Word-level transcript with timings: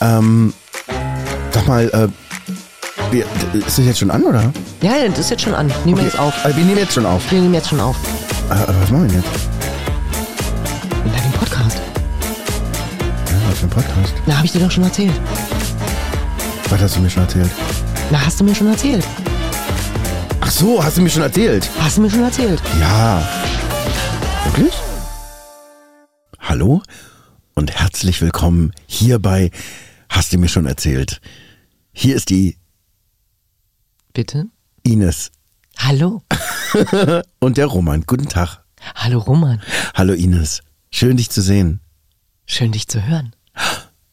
Ähm, 0.00 0.54
sag 1.52 1.66
mal, 1.66 1.88
äh, 1.90 2.08
wir, 3.12 3.24
ist 3.52 3.78
das 3.78 3.84
jetzt 3.84 3.98
schon 3.98 4.10
an, 4.10 4.22
oder? 4.22 4.52
Ja, 4.80 4.96
ja, 4.96 5.08
das 5.08 5.18
ist 5.18 5.30
jetzt 5.30 5.42
schon 5.42 5.54
an. 5.54 5.70
Nehmen 5.84 5.98
wir 5.98 6.04
jetzt 6.04 6.18
auf. 6.18 6.32
Äh, 6.44 6.56
wir 6.56 6.64
nehmen 6.64 6.78
jetzt 6.78 6.94
schon 6.94 7.04
auf. 7.04 7.30
Wir 7.30 7.40
nehmen 7.40 7.54
jetzt 7.54 7.68
schon 7.68 7.80
auf. 7.80 7.96
Äh, 8.50 8.54
äh, 8.54 8.66
was 8.68 8.90
machen 8.90 9.02
wir 9.02 9.08
denn 9.08 9.22
jetzt? 9.22 9.28
Na, 11.04 11.20
den 11.20 11.32
Podcast. 11.32 11.78
Ja, 13.26 13.50
was 13.50 13.58
für 13.58 13.66
ein 13.66 13.70
Podcast? 13.70 14.14
Na, 14.26 14.36
habe 14.36 14.46
ich 14.46 14.52
dir 14.52 14.60
doch 14.60 14.70
schon 14.70 14.84
erzählt. 14.84 15.12
Was 16.70 16.80
hast 16.80 16.96
du 16.96 17.00
mir 17.00 17.10
schon 17.10 17.22
erzählt? 17.22 17.50
Na, 18.10 18.24
hast 18.24 18.40
du 18.40 18.44
mir 18.44 18.54
schon 18.54 18.68
erzählt. 18.68 19.06
Ach 20.40 20.50
so, 20.50 20.82
hast 20.82 20.96
du 20.96 21.02
mir 21.02 21.10
schon 21.10 21.22
erzählt? 21.22 21.68
Hast 21.78 21.98
du 21.98 22.02
mir 22.02 22.10
schon 22.10 22.22
erzählt. 22.22 22.62
Ja. 22.80 23.22
Wirklich? 24.44 24.72
Hallo 26.38 26.80
und 27.54 27.70
herzlich 27.70 28.22
willkommen 28.22 28.72
hier 28.86 29.18
bei 29.18 29.50
Hast 30.20 30.34
du 30.34 30.38
mir 30.38 30.48
schon 30.48 30.66
erzählt? 30.66 31.18
Hier 31.92 32.14
ist 32.14 32.28
die 32.28 32.58
Bitte? 34.12 34.48
Ines 34.82 35.32
Hallo. 35.78 36.20
und 37.40 37.56
der 37.56 37.64
Roman. 37.64 38.04
Guten 38.06 38.28
Tag. 38.28 38.62
Hallo, 38.96 39.20
Roman. 39.20 39.62
Hallo 39.94 40.12
Ines. 40.12 40.60
Schön 40.90 41.16
dich 41.16 41.30
zu 41.30 41.40
sehen. 41.40 41.80
Schön, 42.44 42.70
dich 42.70 42.86
zu 42.86 43.02
hören. 43.02 43.34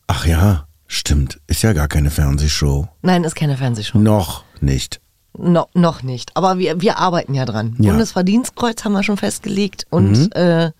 Ach 0.07 0.25
ja, 0.25 0.69
stimmt. 0.87 1.41
Ist 1.47 1.63
ja 1.63 1.73
gar 1.73 1.89
keine 1.89 2.09
Fernsehshow. 2.09 2.87
Nein, 3.01 3.25
ist 3.25 3.35
keine 3.35 3.57
Fernsehshow. 3.57 3.97
Noch 3.97 4.45
nicht. 4.61 5.01
No, 5.37 5.67
noch 5.73 6.03
nicht. 6.03 6.37
Aber 6.37 6.57
wir, 6.57 6.79
wir 6.79 6.99
arbeiten 6.99 7.33
ja 7.33 7.43
dran. 7.43 7.75
Ja. 7.79 7.91
Bundesverdienstkreuz 7.91 8.85
haben 8.85 8.93
wir 8.93 9.03
schon 9.03 9.17
festgelegt 9.17 9.85
und 9.89 10.33
äh, 10.37 10.71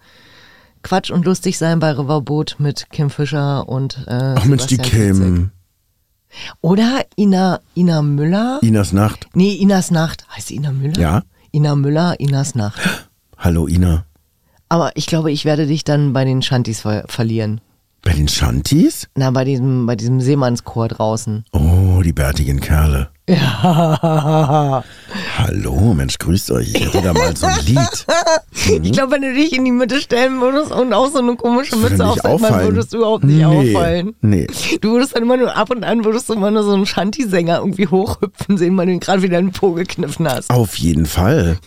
Quatsch 0.87 1.11
und 1.11 1.25
lustig 1.25 1.57
sein 1.57 1.79
bei 1.79 1.91
Riverboot 1.91 2.55
mit 2.59 2.89
Kim 2.91 3.09
Fischer 3.09 3.67
und 3.67 4.05
äh, 4.07 4.35
Ach 4.37 4.45
Mensch, 4.45 4.67
die. 4.67 4.77
Kim. 4.77 5.51
Oder 6.61 7.03
Ina, 7.17 7.59
Ina 7.75 8.01
Müller. 8.01 8.59
Inas 8.61 8.93
Nacht. 8.93 9.27
Nee, 9.33 9.55
Inas 9.55 9.91
Nacht. 9.91 10.25
Heißt 10.33 10.47
sie 10.47 10.55
Ina 10.55 10.71
Müller? 10.71 10.97
Ja. 10.97 11.23
Ina 11.51 11.75
Müller, 11.75 12.17
Inas 12.21 12.55
Nacht. 12.55 12.79
Hallo 13.37 13.67
Ina. 13.67 14.05
Aber 14.69 14.91
ich 14.95 15.07
glaube, 15.07 15.29
ich 15.29 15.43
werde 15.43 15.67
dich 15.67 15.83
dann 15.83 16.13
bei 16.13 16.23
den 16.23 16.41
Shanties 16.41 16.79
ver 16.79 17.03
verlieren. 17.07 17.59
Bei 18.07 18.13
den 18.13 18.29
Shanties? 18.29 19.09
Na, 19.15 19.31
bei 19.31 19.43
diesem, 19.43 19.85
bei 19.85 19.97
diesem 19.97 20.21
Seemannschor 20.21 20.87
draußen. 20.87 21.43
Oh, 21.51 22.01
die 22.01 22.13
bärtigen 22.13 22.61
Kerle. 22.61 23.09
Ja. 23.29 24.81
Hallo, 25.37 25.93
Mensch, 25.93 26.17
grüßt 26.17 26.51
euch. 26.51 26.73
Ich 26.73 26.85
hätte 26.85 27.01
da 27.01 27.11
mal 27.11 27.35
so 27.35 27.45
ein 27.45 27.59
Lied. 27.65 28.05
Ich 28.85 28.91
glaube, 28.93 29.11
wenn 29.11 29.21
du 29.23 29.33
dich 29.33 29.51
in 29.53 29.65
die 29.65 29.71
Mitte 29.73 29.99
stellen 29.99 30.39
würdest 30.39 30.71
und 30.71 30.93
auch 30.93 31.11
so 31.11 31.19
eine 31.19 31.35
komische 31.35 31.75
Mütze 31.75 32.05
aufsetzen, 32.07 32.41
dann 32.43 32.63
würdest 32.63 32.93
du 32.93 32.97
überhaupt 32.99 33.25
nicht 33.25 33.45
Nee, 33.45 33.75
auffallen. 33.75 34.15
nee. 34.21 34.47
Du 34.79 34.91
würdest 34.93 35.13
dann 35.13 35.23
immer 35.23 35.35
nur 35.35 35.53
ab 35.53 35.69
und 35.71 35.83
an 35.83 36.05
würdest 36.05 36.29
du 36.29 36.33
immer 36.35 36.49
nur 36.51 36.63
so 36.63 36.71
einen 36.73 36.85
Shanty-Sänger 36.85 37.57
irgendwie 37.57 37.87
hochhüpfen 37.87 38.57
sehen, 38.57 38.77
weil 38.77 38.85
du 38.85 38.93
ihn 38.93 39.01
gerade 39.01 39.21
wieder 39.21 39.39
in 39.39 39.47
den 39.47 39.51
Po 39.53 39.73
gekniffen 39.73 40.25
hast. 40.29 40.49
Auf 40.49 40.77
jeden 40.77 41.05
Fall. 41.05 41.57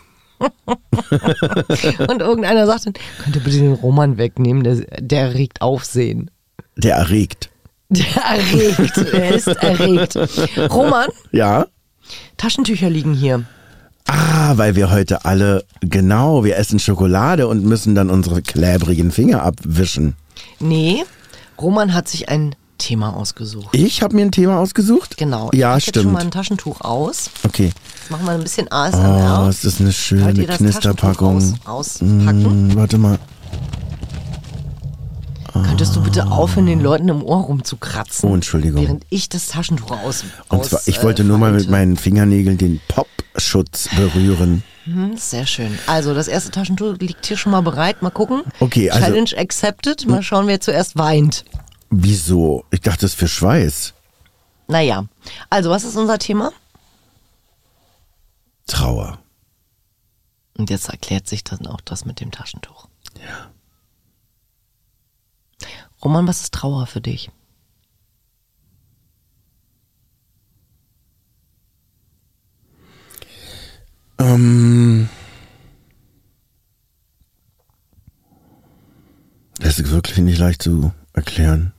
Und 2.08 2.20
irgendeiner 2.20 2.66
sagt 2.66 2.86
dann, 2.86 2.94
könnt 3.22 3.36
ihr 3.36 3.42
bitte 3.42 3.58
den 3.58 3.72
Roman 3.72 4.18
wegnehmen, 4.18 4.62
der, 4.64 4.76
der 5.00 5.22
erregt 5.22 5.60
Aufsehen. 5.62 6.30
Der 6.76 6.96
erregt. 6.96 7.50
Der 7.88 8.06
erregt, 8.22 8.96
er 9.12 9.34
ist 9.34 9.46
erregt. 9.48 10.16
Roman, 10.70 11.08
Ja? 11.32 11.66
Taschentücher 12.36 12.88
liegen 12.88 13.14
hier. 13.14 13.44
Ah, 14.06 14.52
weil 14.56 14.74
wir 14.76 14.90
heute 14.90 15.24
alle, 15.24 15.64
genau, 15.80 16.42
wir 16.44 16.56
essen 16.56 16.78
Schokolade 16.78 17.46
und 17.46 17.64
müssen 17.64 17.94
dann 17.94 18.10
unsere 18.10 18.42
kläbrigen 18.42 19.10
Finger 19.12 19.42
abwischen. 19.42 20.14
Nee, 20.58 21.04
Roman 21.60 21.92
hat 21.94 22.08
sich 22.08 22.28
ein 22.28 22.54
Thema 22.78 23.14
ausgesucht. 23.14 23.68
Ich 23.72 24.02
habe 24.02 24.16
mir 24.16 24.22
ein 24.22 24.32
Thema 24.32 24.58
ausgesucht? 24.58 25.16
Genau. 25.18 25.50
Ja, 25.52 25.76
ich 25.76 25.86
pack 25.86 25.94
jetzt 25.96 26.02
schon 26.02 26.12
mal 26.12 26.20
stimmt. 26.20 26.34
ein 26.34 26.38
Taschentuch 26.38 26.80
aus. 26.80 27.30
Okay. 27.44 27.70
Jetzt 28.10 28.18
machen 28.18 28.26
wir 28.26 28.32
ein 28.32 28.42
bisschen 28.42 28.66
Oh, 28.72 28.74
ASMR. 28.74 29.48
ist 29.50 29.64
das 29.64 29.80
eine 29.80 29.92
schöne 29.92 30.32
ihr 30.32 30.46
das 30.48 30.56
Knisterpackung. 30.56 31.36
Aus, 31.36 31.54
auspacken? 31.64 32.66
Mm, 32.72 32.74
warte 32.76 32.98
mal. 32.98 33.20
Könntest 35.52 35.94
du 35.94 36.02
bitte 36.02 36.26
aufhören, 36.26 36.66
den 36.66 36.80
Leuten 36.80 37.08
im 37.08 37.22
Ohr 37.22 37.42
rumzukratzen? 37.42 38.28
Oh, 38.28 38.34
Entschuldigung. 38.34 38.82
Während 38.82 39.06
ich 39.10 39.28
das 39.28 39.46
Taschentuch 39.46 39.92
aus. 39.92 40.24
Und 40.48 40.64
zwar, 40.64 40.80
ich 40.86 40.98
äh, 40.98 41.02
wollte 41.04 41.22
nur 41.22 41.38
mal 41.38 41.52
mit 41.52 41.70
meinen 41.70 41.96
Fingernägeln 41.96 42.58
den 42.58 42.80
Popschutz 42.88 43.88
berühren. 43.94 44.64
Hm, 44.86 45.16
Sehr 45.16 45.46
schön. 45.46 45.78
Also, 45.86 46.12
das 46.12 46.26
erste 46.26 46.50
Taschentuch 46.50 46.96
liegt 46.98 47.26
hier 47.26 47.36
schon 47.36 47.52
mal 47.52 47.60
bereit. 47.62 48.02
Mal 48.02 48.10
gucken. 48.10 48.42
Okay, 48.58 48.90
also- 48.90 49.04
Challenge 49.06 49.30
accepted. 49.38 50.04
Mal 50.08 50.24
schauen, 50.24 50.48
wer 50.48 50.60
zuerst 50.60 50.98
weint. 50.98 51.44
Wieso? 51.90 52.64
Ich 52.72 52.80
dachte, 52.80 53.02
das 53.02 53.12
ist 53.12 53.18
für 53.20 53.28
Schweiß. 53.28 53.92
Naja. 54.66 55.04
Also, 55.48 55.70
was 55.70 55.84
ist 55.84 55.94
unser 55.96 56.18
Thema? 56.18 56.50
Trauer. 58.70 59.18
Und 60.56 60.70
jetzt 60.70 60.88
erklärt 60.88 61.28
sich 61.28 61.44
dann 61.44 61.66
auch 61.66 61.80
das 61.80 62.04
mit 62.04 62.20
dem 62.20 62.30
Taschentuch. 62.30 62.88
Ja. 63.16 63.50
Roman, 66.02 66.26
was 66.26 66.42
ist 66.42 66.54
Trauer 66.54 66.86
für 66.86 67.00
dich? 67.00 67.30
Ähm, 74.18 75.08
das 79.58 79.78
ist 79.78 79.90
wirklich 79.90 80.18
nicht 80.18 80.38
leicht 80.38 80.62
zu 80.62 80.92
erklären. 81.12 81.72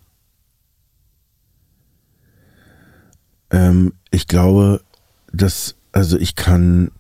Ähm, 3.52 3.94
ich 4.10 4.28
glaube, 4.28 4.84
dass, 5.32 5.76
also 5.92 6.18
ich 6.18 6.36
kann 6.36 6.92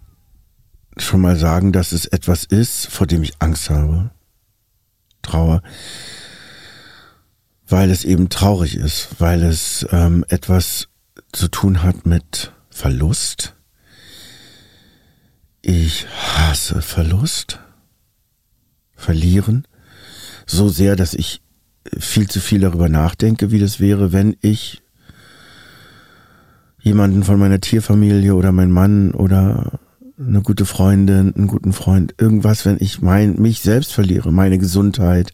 schon 0.98 1.22
mal 1.22 1.36
sagen, 1.38 1.72
dass 1.72 1.92
es 1.92 2.06
etwas 2.06 2.44
ist, 2.44 2.88
vor 2.88 3.08
dem 3.08 3.24
ich 3.24 3.34
Angst 3.40 3.70
habe. 3.70 4.12
Trauer. 5.22 5.62
Weil 7.68 7.90
es 7.90 8.04
eben 8.04 8.30
traurig 8.30 8.76
ist, 8.76 9.08
weil 9.20 9.44
es 9.44 9.86
ähm, 9.92 10.26
etwas 10.28 10.90
zu 11.32 11.48
tun 11.48 11.84
hat 11.84 12.06
mit 12.06 12.52
Verlust. 12.70 13.56
Ich 15.62 16.08
hasse 16.08 16.82
Verlust. 16.82 17.60
Verlieren. 18.96 19.68
So 20.46 20.70
sehr, 20.70 20.96
dass 20.96 21.14
ich 21.14 21.42
viel 21.98 22.30
zu 22.30 22.40
viel 22.40 22.60
darüber 22.60 22.90
nachdenke, 22.90 23.52
wie 23.52 23.60
das 23.60 23.80
wäre, 23.80 24.12
wenn 24.12 24.36
ich 24.42 24.82
jemanden 26.82 27.24
von 27.24 27.40
meiner 27.40 27.62
Tierfamilie 27.62 28.36
oder 28.36 28.52
mein 28.52 28.72
Mann 28.72 29.12
oder 29.12 29.80
eine 30.20 30.42
gute 30.42 30.66
Freundin, 30.66 31.34
einen 31.36 31.48
guten 31.48 31.74
Freund, 31.74 32.16
irgendwas, 32.18 32.66
wenn 32.66 32.78
ich 32.80 33.02
mein, 33.02 33.42
mich 33.42 33.62
selbst 33.62 33.94
verliere, 33.94 34.32
meine 34.32 34.58
Gesundheit. 34.58 35.34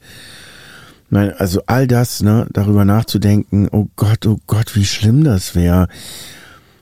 Nein, 1.09 1.33
also 1.37 1.61
all 1.65 1.87
das, 1.87 2.21
ne, 2.21 2.47
darüber 2.51 2.85
nachzudenken, 2.85 3.69
oh 3.71 3.87
Gott, 3.95 4.25
oh 4.25 4.39
Gott, 4.47 4.75
wie 4.75 4.85
schlimm 4.85 5.23
das 5.23 5.55
wäre, 5.55 5.87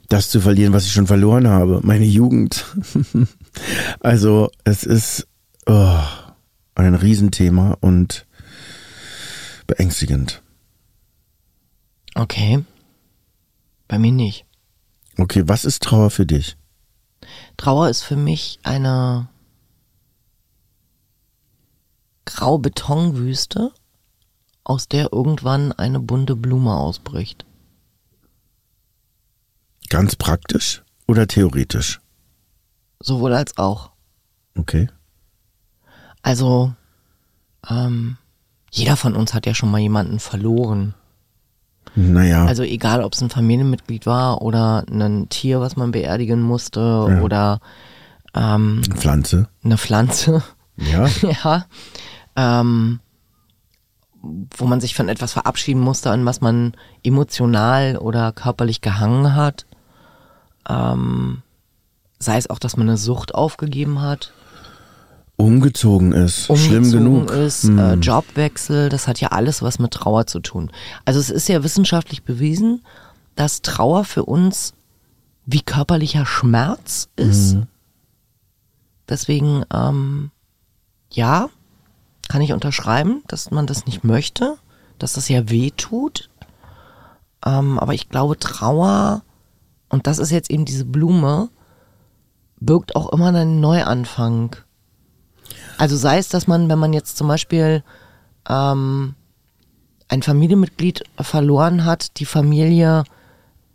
das 0.09 0.29
zu 0.29 0.41
verlieren, 0.41 0.73
was 0.73 0.85
ich 0.85 0.91
schon 0.91 1.07
verloren 1.07 1.47
habe, 1.47 1.81
meine 1.83 2.05
Jugend. 2.05 2.65
also 3.99 4.49
es 4.63 4.83
ist 4.83 5.27
oh, 5.65 5.99
ein 6.75 6.95
Riesenthema 6.95 7.77
und 7.81 8.25
beängstigend. 9.67 10.41
Okay. 12.15 12.63
Bei 13.87 13.99
mir 13.99 14.11
nicht. 14.11 14.44
Okay, 15.17 15.43
was 15.47 15.65
ist 15.65 15.83
Trauer 15.83 16.09
für 16.09 16.25
dich? 16.25 16.57
Trauer 17.57 17.89
ist 17.89 18.03
für 18.03 18.17
mich 18.17 18.59
eine 18.63 19.29
grau 22.25 22.57
Betonwüste, 22.57 23.71
aus 24.63 24.87
der 24.87 25.13
irgendwann 25.13 25.71
eine 25.71 25.99
bunte 25.99 26.35
Blume 26.35 26.75
ausbricht. 26.75 27.45
Ganz 29.89 30.15
praktisch 30.15 30.83
oder 31.07 31.27
theoretisch? 31.27 32.01
Sowohl 32.99 33.33
als 33.33 33.57
auch. 33.57 33.91
Okay. 34.57 34.89
Also, 36.21 36.73
ähm, 37.69 38.17
jeder 38.71 38.97
von 38.97 39.15
uns 39.15 39.33
hat 39.33 39.45
ja 39.45 39.53
schon 39.53 39.69
mal 39.69 39.79
jemanden 39.79 40.19
verloren. 40.19 40.95
Naja, 41.95 42.45
Also 42.45 42.63
egal, 42.63 43.01
ob 43.03 43.13
es 43.13 43.21
ein 43.21 43.29
Familienmitglied 43.29 44.05
war 44.05 44.41
oder 44.41 44.83
ein 44.89 45.29
Tier, 45.29 45.61
was 45.61 45.75
man 45.75 45.91
beerdigen 45.91 46.41
musste 46.41 47.19
oder 47.23 47.61
ähm, 48.35 48.81
Pflanze. 48.95 49.47
eine 49.63 49.77
Pflanze. 49.77 50.43
Ja. 50.77 51.07
ja. 51.21 51.65
Ähm, 52.35 52.99
wo 54.57 54.65
man 54.65 54.81
sich 54.81 54.95
von 54.95 55.07
etwas 55.07 55.33
verabschieden 55.33 55.79
musste, 55.81 56.11
an 56.11 56.25
was 56.25 56.41
man 56.41 56.73
emotional 57.03 57.97
oder 57.97 58.31
körperlich 58.31 58.81
gehangen 58.81 59.35
hat. 59.35 59.65
Ähm, 60.67 61.43
sei 62.19 62.37
es 62.37 62.49
auch, 62.49 62.59
dass 62.59 62.75
man 62.75 62.89
eine 62.89 62.97
Sucht 62.97 63.35
aufgegeben 63.35 64.01
hat. 64.01 64.33
Umgezogen 65.37 66.11
ist. 66.13 66.45
Schlimm 66.45 66.83
umgezogen 66.83 67.25
genug. 67.27 67.31
ist, 67.31 67.63
Hm. 67.63 67.77
äh, 67.79 67.93
Jobwechsel, 67.95 68.89
das 68.89 69.07
hat 69.07 69.19
ja 69.19 69.29
alles 69.29 69.61
was 69.61 69.79
mit 69.79 69.91
Trauer 69.91 70.27
zu 70.27 70.39
tun. 70.39 70.71
Also 71.03 71.19
es 71.19 71.29
ist 71.29 71.49
ja 71.49 71.63
wissenschaftlich 71.63 72.23
bewiesen, 72.23 72.83
dass 73.35 73.61
Trauer 73.61 74.05
für 74.05 74.23
uns 74.25 74.73
wie 75.45 75.61
körperlicher 75.61 76.25
Schmerz 76.25 77.09
ist. 77.17 77.57
Deswegen, 79.07 79.63
ähm, 79.71 80.31
ja, 81.11 81.49
kann 82.27 82.41
ich 82.41 82.53
unterschreiben, 82.53 83.21
dass 83.27 83.51
man 83.51 83.67
das 83.67 83.85
nicht 83.85 84.03
möchte, 84.03 84.57
dass 84.97 85.13
das 85.13 85.29
ja 85.29 85.47
weh 85.49 85.69
tut. 85.77 86.29
Ähm, 87.45 87.77
aber 87.77 87.93
ich 87.93 88.09
glaube, 88.09 88.39
Trauer, 88.39 89.21
und 89.89 90.07
das 90.07 90.17
ist 90.17 90.31
jetzt 90.31 90.49
eben 90.49 90.65
diese 90.65 90.85
Blume, 90.85 91.49
birgt 92.59 92.95
auch 92.95 93.11
immer 93.13 93.27
einen 93.27 93.59
Neuanfang. 93.59 94.55
Also 95.77 95.97
sei 95.97 96.17
es, 96.17 96.29
dass 96.29 96.47
man, 96.47 96.69
wenn 96.69 96.79
man 96.79 96.93
jetzt 96.93 97.17
zum 97.17 97.27
Beispiel 97.27 97.83
ähm, 98.47 99.15
ein 100.07 100.21
Familienmitglied 100.21 101.03
verloren 101.19 101.85
hat, 101.85 102.19
die 102.19 102.25
Familie 102.25 103.03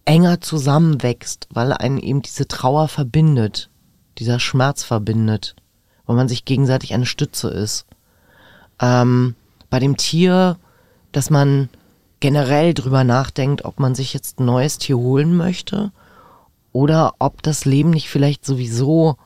enger 0.04 0.40
zusammenwächst, 0.40 1.48
weil 1.52 1.72
einen 1.72 1.98
eben 1.98 2.22
diese 2.22 2.48
Trauer 2.48 2.88
verbindet, 2.88 3.70
dieser 4.18 4.40
Schmerz 4.40 4.82
verbindet, 4.82 5.56
weil 6.06 6.16
man 6.16 6.28
sich 6.28 6.44
gegenseitig 6.44 6.94
eine 6.94 7.06
Stütze 7.06 7.48
ist. 7.48 7.86
Ähm, 8.80 9.34
bei 9.68 9.78
dem 9.78 9.96
Tier, 9.96 10.56
dass 11.12 11.30
man 11.30 11.68
generell 12.20 12.74
drüber 12.74 13.04
nachdenkt, 13.04 13.64
ob 13.64 13.78
man 13.78 13.94
sich 13.94 14.12
jetzt 14.12 14.40
ein 14.40 14.44
neues 14.44 14.78
Tier 14.78 14.96
holen 14.96 15.36
möchte 15.36 15.92
oder 16.72 17.14
ob 17.18 17.42
das 17.42 17.64
Leben 17.64 17.90
nicht 17.90 18.08
vielleicht 18.08 18.44
sowieso 18.44 19.16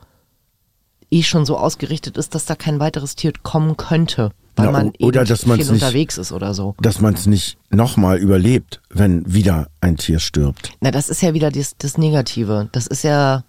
eh 1.11 1.23
schon 1.23 1.45
so 1.45 1.57
ausgerichtet 1.57 2.17
ist, 2.17 2.35
dass 2.35 2.45
da 2.45 2.55
kein 2.55 2.79
weiteres 2.79 3.15
Tier 3.15 3.31
kommen 3.43 3.77
könnte, 3.77 4.31
weil 4.55 4.65
Ja, 4.67 4.71
man 4.71 4.91
oder 4.99 5.21
eben 5.21 5.29
dass 5.29 5.45
nicht- 5.45 5.69
unterwegs 5.69 6.17
ist 6.17 6.31
oder 6.31 6.53
so. 6.53 6.75
Dass 6.81 6.99
man 7.01 7.13
es 7.13 7.25
nicht 7.25 7.57
nochmal 7.69 8.17
überlebt, 8.17 8.81
wenn 8.89 9.23
wieder 9.31 9.67
ein 9.81 9.97
Tier 9.97 10.19
stirbt. 10.19 10.71
Na, 10.81 10.91
das 10.91 11.09
ist 11.09 11.21
ja 11.21 11.33
wieder 11.33 11.51
das, 11.51 11.75
das 11.77 11.97
Negative. 11.97 12.69
Das 12.71 12.87
ist 12.87 13.03
ja, 13.03 13.43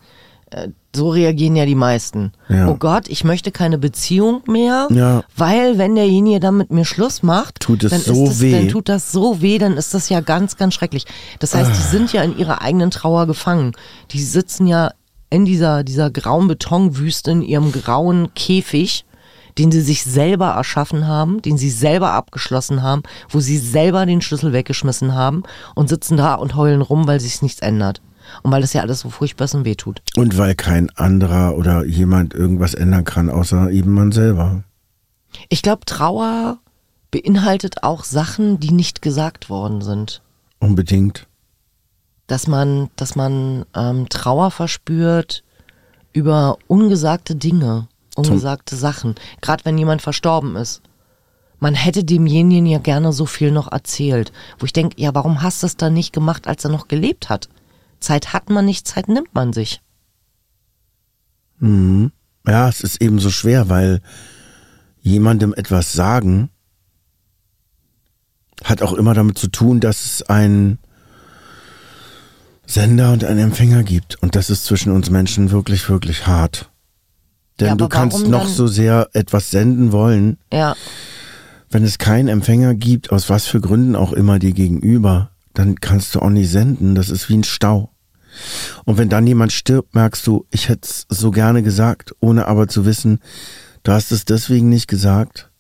äh, 0.50 0.69
so 0.94 1.11
reagieren 1.11 1.56
ja 1.56 1.67
die 1.67 1.75
meisten. 1.75 2.32
Ja. 2.49 2.69
Oh 2.69 2.76
Gott, 2.76 3.08
ich 3.08 3.23
möchte 3.25 3.50
keine 3.53 3.76
Beziehung 3.79 4.43
mehr, 4.47 4.88
Ja. 4.91 5.25
weil 5.37 5.76
wenn 5.76 5.94
derjenige 5.94 6.41
dann 6.41 6.56
mit 6.56 6.70
mir 6.70 6.85
Schluss 6.87 7.23
macht, 7.23 7.61
Tut 7.61 7.85
es 7.85 7.91
dann, 7.91 8.00
so 8.00 8.25
ist 8.25 8.31
das, 8.31 8.41
weh. 8.41 8.52
dann 8.52 8.69
tut 8.69 8.88
das 8.88 9.12
so 9.12 9.43
weh, 9.43 9.59
dann 9.59 9.76
ist 9.76 9.93
das 9.93 10.09
ja 10.09 10.20
ganz, 10.20 10.56
ganz 10.56 10.73
schrecklich. 10.75 11.05
Das 11.38 11.55
heißt, 11.55 11.70
Ah. 11.70 11.75
die 11.75 11.82
sind 11.97 12.12
ja 12.12 12.23
in 12.23 12.38
ihrer 12.38 12.62
eigenen 12.62 12.91
Trauer 12.91 13.26
gefangen. 13.26 13.73
Die 14.12 14.23
sitzen 14.23 14.67
ja 14.67 14.93
in 15.37 15.44
dieser, 15.44 15.85
dieser 15.85 16.11
grauen 16.11 16.49
Betonwüste, 16.49 17.31
in 17.31 17.43
ihrem 17.43 17.71
grauen 17.71 18.33
Käfig, 18.35 19.05
den 19.59 19.71
sie 19.71 19.83
sich 19.83 20.03
selber 20.03 20.49
erschaffen 20.49 21.06
haben, 21.06 21.43
den 21.43 21.59
sie 21.59 21.69
selber 21.69 22.12
abgeschlossen 22.12 22.83
haben, 22.83 23.03
wo 23.29 23.41
sie 23.41 23.59
selber 23.59 24.06
den 24.06 24.23
Schlüssel 24.23 24.55
weggeschmissen 24.55 25.15
haben 25.15 25.43
und 25.75 25.91
sitzen 25.91 26.17
da 26.17 26.37
und 26.37 26.56
heulen 26.56 26.81
rum, 26.81 27.06
weil 27.06 27.21
sich 27.21 27.43
nichts 27.43 27.61
ändert. 27.61 28.00
Und 28.43 28.50
weil 28.50 28.62
das 28.62 28.73
ja 28.73 28.81
alles 28.81 29.00
so 29.00 29.11
furchtbar 29.11 29.44
ist 29.44 29.55
und 29.55 29.67
wehtut. 29.67 30.00
Und 30.17 30.38
weil 30.38 30.55
kein 30.55 30.88
anderer 30.97 31.55
oder 31.56 31.85
jemand 31.85 32.33
irgendwas 32.33 32.73
ändern 32.73 33.05
kann, 33.05 33.29
außer 33.29 33.71
eben 33.71 33.93
man 33.93 34.12
selber. 34.12 34.65
Ich 35.50 35.61
glaube, 35.61 35.85
Trauer 35.85 36.61
beinhaltet 37.11 37.83
auch 37.83 38.05
Sachen, 38.05 38.59
die 38.59 38.73
nicht 38.73 39.03
gesagt 39.03 39.50
worden 39.50 39.83
sind. 39.83 40.23
Unbedingt. 40.61 41.27
Dass 42.26 42.46
man, 42.46 42.90
dass 42.96 43.14
man 43.14 43.64
ähm, 43.75 44.08
Trauer 44.08 44.50
verspürt 44.50 45.44
über 46.12 46.58
ungesagte 46.67 47.37
Dinge, 47.37 47.88
ungesagte 48.17 48.75
Sachen. 48.75 49.14
Gerade 49.40 49.64
wenn 49.64 49.78
jemand 49.78 50.02
verstorben 50.02 50.56
ist. 50.56 50.82
Man 51.58 51.75
hätte 51.75 52.05
demjenigen 52.05 52.67
ja 52.67 52.78
gerne 52.78 53.12
so 53.12 53.26
viel 53.26 53.50
noch 53.50 53.70
erzählt. 53.70 54.32
Wo 54.58 54.67
ich 54.67 54.73
denke, 54.73 55.00
ja, 55.00 55.14
warum 55.14 55.43
hast 55.43 55.62
du 55.62 55.67
es 55.67 55.76
dann 55.76 55.94
nicht 55.94 56.12
gemacht, 56.12 56.46
als 56.49 56.64
er 56.64 56.70
noch 56.70 56.88
gelebt 56.88 57.28
hat? 57.28 57.49
Zeit 58.00 58.32
hat 58.32 58.50
man 58.50 58.64
nicht, 58.64 58.87
Zeit 58.87 59.08
nimmt 59.08 59.34
man 59.34 59.52
sich. 59.52 59.81
Mhm. 61.58 62.12
Ja, 62.46 62.69
es 62.69 62.81
ist 62.81 63.00
eben 63.00 63.19
so 63.19 63.31
schwer, 63.31 63.69
weil 63.69 64.00
jemandem 65.00 65.55
etwas 65.55 65.93
sagen 65.93 66.50
hat 68.64 68.82
auch 68.82 68.94
immer 68.94 69.14
damit 69.14 69.38
zu 69.38 69.49
tun, 69.49 69.81
dass 69.81 70.05
es 70.05 70.23
einen 70.23 70.78
Sender 72.66 73.12
und 73.12 73.24
einen 73.24 73.38
Empfänger 73.38 73.82
gibt. 73.82 74.20
Und 74.22 74.34
das 74.36 74.50
ist 74.50 74.64
zwischen 74.64 74.92
uns 74.92 75.10
Menschen 75.10 75.50
wirklich, 75.50 75.88
wirklich 75.88 76.26
hart. 76.26 76.70
Denn 77.60 77.68
Ja, 77.68 77.74
du 77.74 77.88
kannst 77.88 78.26
noch 78.26 78.48
so 78.48 78.66
sehr 78.66 79.08
etwas 79.12 79.50
senden 79.50 79.92
wollen, 79.92 80.38
Ja, 80.52 80.76
wenn 81.70 81.84
es 81.84 81.98
keinen 81.98 82.28
Empfänger 82.28 82.74
gibt, 82.74 83.10
aus 83.10 83.28
was 83.28 83.46
für 83.46 83.60
Gründen 83.60 83.96
auch 83.96 84.12
immer 84.12 84.38
dir 84.38 84.52
gegenüber, 84.52 85.30
dann 85.52 85.80
kannst 85.80 86.14
du 86.14 86.20
auch 86.20 86.30
nicht 86.30 86.50
senden. 86.50 86.94
Das 86.94 87.10
ist 87.10 87.28
wie 87.28 87.36
ein 87.36 87.44
Stau. 87.44 87.90
Und 88.84 88.98
wenn 88.98 89.08
dann 89.08 89.26
jemand 89.26 89.52
stirbt, 89.52 89.94
merkst 89.94 90.26
du, 90.26 90.46
ich 90.50 90.68
hätte 90.68 90.88
es 90.88 91.06
so 91.08 91.30
gerne 91.30 91.62
gesagt, 91.62 92.14
ohne 92.20 92.46
aber 92.46 92.68
zu 92.68 92.84
wissen, 92.84 93.20
du 93.82 93.92
hast 93.92 94.12
es 94.12 94.24
deswegen 94.24 94.68
nicht 94.68 94.88
gesagt, 94.88 95.50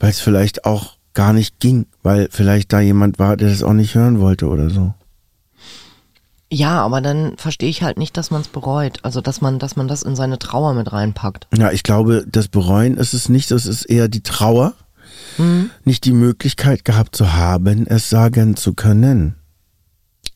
weil 0.00 0.10
es 0.10 0.20
vielleicht 0.20 0.64
auch 0.64 0.96
gar 1.14 1.32
nicht 1.32 1.60
ging, 1.60 1.86
weil 2.02 2.28
vielleicht 2.30 2.72
da 2.72 2.80
jemand 2.80 3.18
war, 3.18 3.36
der 3.36 3.48
das 3.48 3.62
auch 3.62 3.72
nicht 3.72 3.94
hören 3.94 4.20
wollte 4.20 4.48
oder 4.48 4.70
so. 4.70 4.94
Ja, 6.52 6.80
aber 6.80 7.00
dann 7.00 7.36
verstehe 7.36 7.68
ich 7.68 7.82
halt 7.82 7.98
nicht, 7.98 8.16
dass 8.16 8.30
man 8.30 8.40
es 8.40 8.48
bereut. 8.48 9.00
Also 9.02 9.20
dass 9.20 9.40
man, 9.40 9.58
dass 9.58 9.76
man 9.76 9.88
das 9.88 10.02
in 10.02 10.14
seine 10.14 10.38
Trauer 10.38 10.74
mit 10.74 10.92
reinpackt. 10.92 11.48
Ja, 11.56 11.72
ich 11.72 11.82
glaube, 11.82 12.24
das 12.28 12.48
Bereuen 12.48 12.96
ist 12.96 13.14
es 13.14 13.28
nicht, 13.28 13.50
es 13.50 13.66
ist 13.66 13.84
eher 13.84 14.08
die 14.08 14.22
Trauer, 14.22 14.74
nicht 15.84 16.04
die 16.04 16.12
Möglichkeit 16.12 16.84
gehabt 16.84 17.14
zu 17.14 17.34
haben, 17.34 17.86
es 17.86 18.08
sagen 18.08 18.56
zu 18.56 18.74
können. 18.74 19.34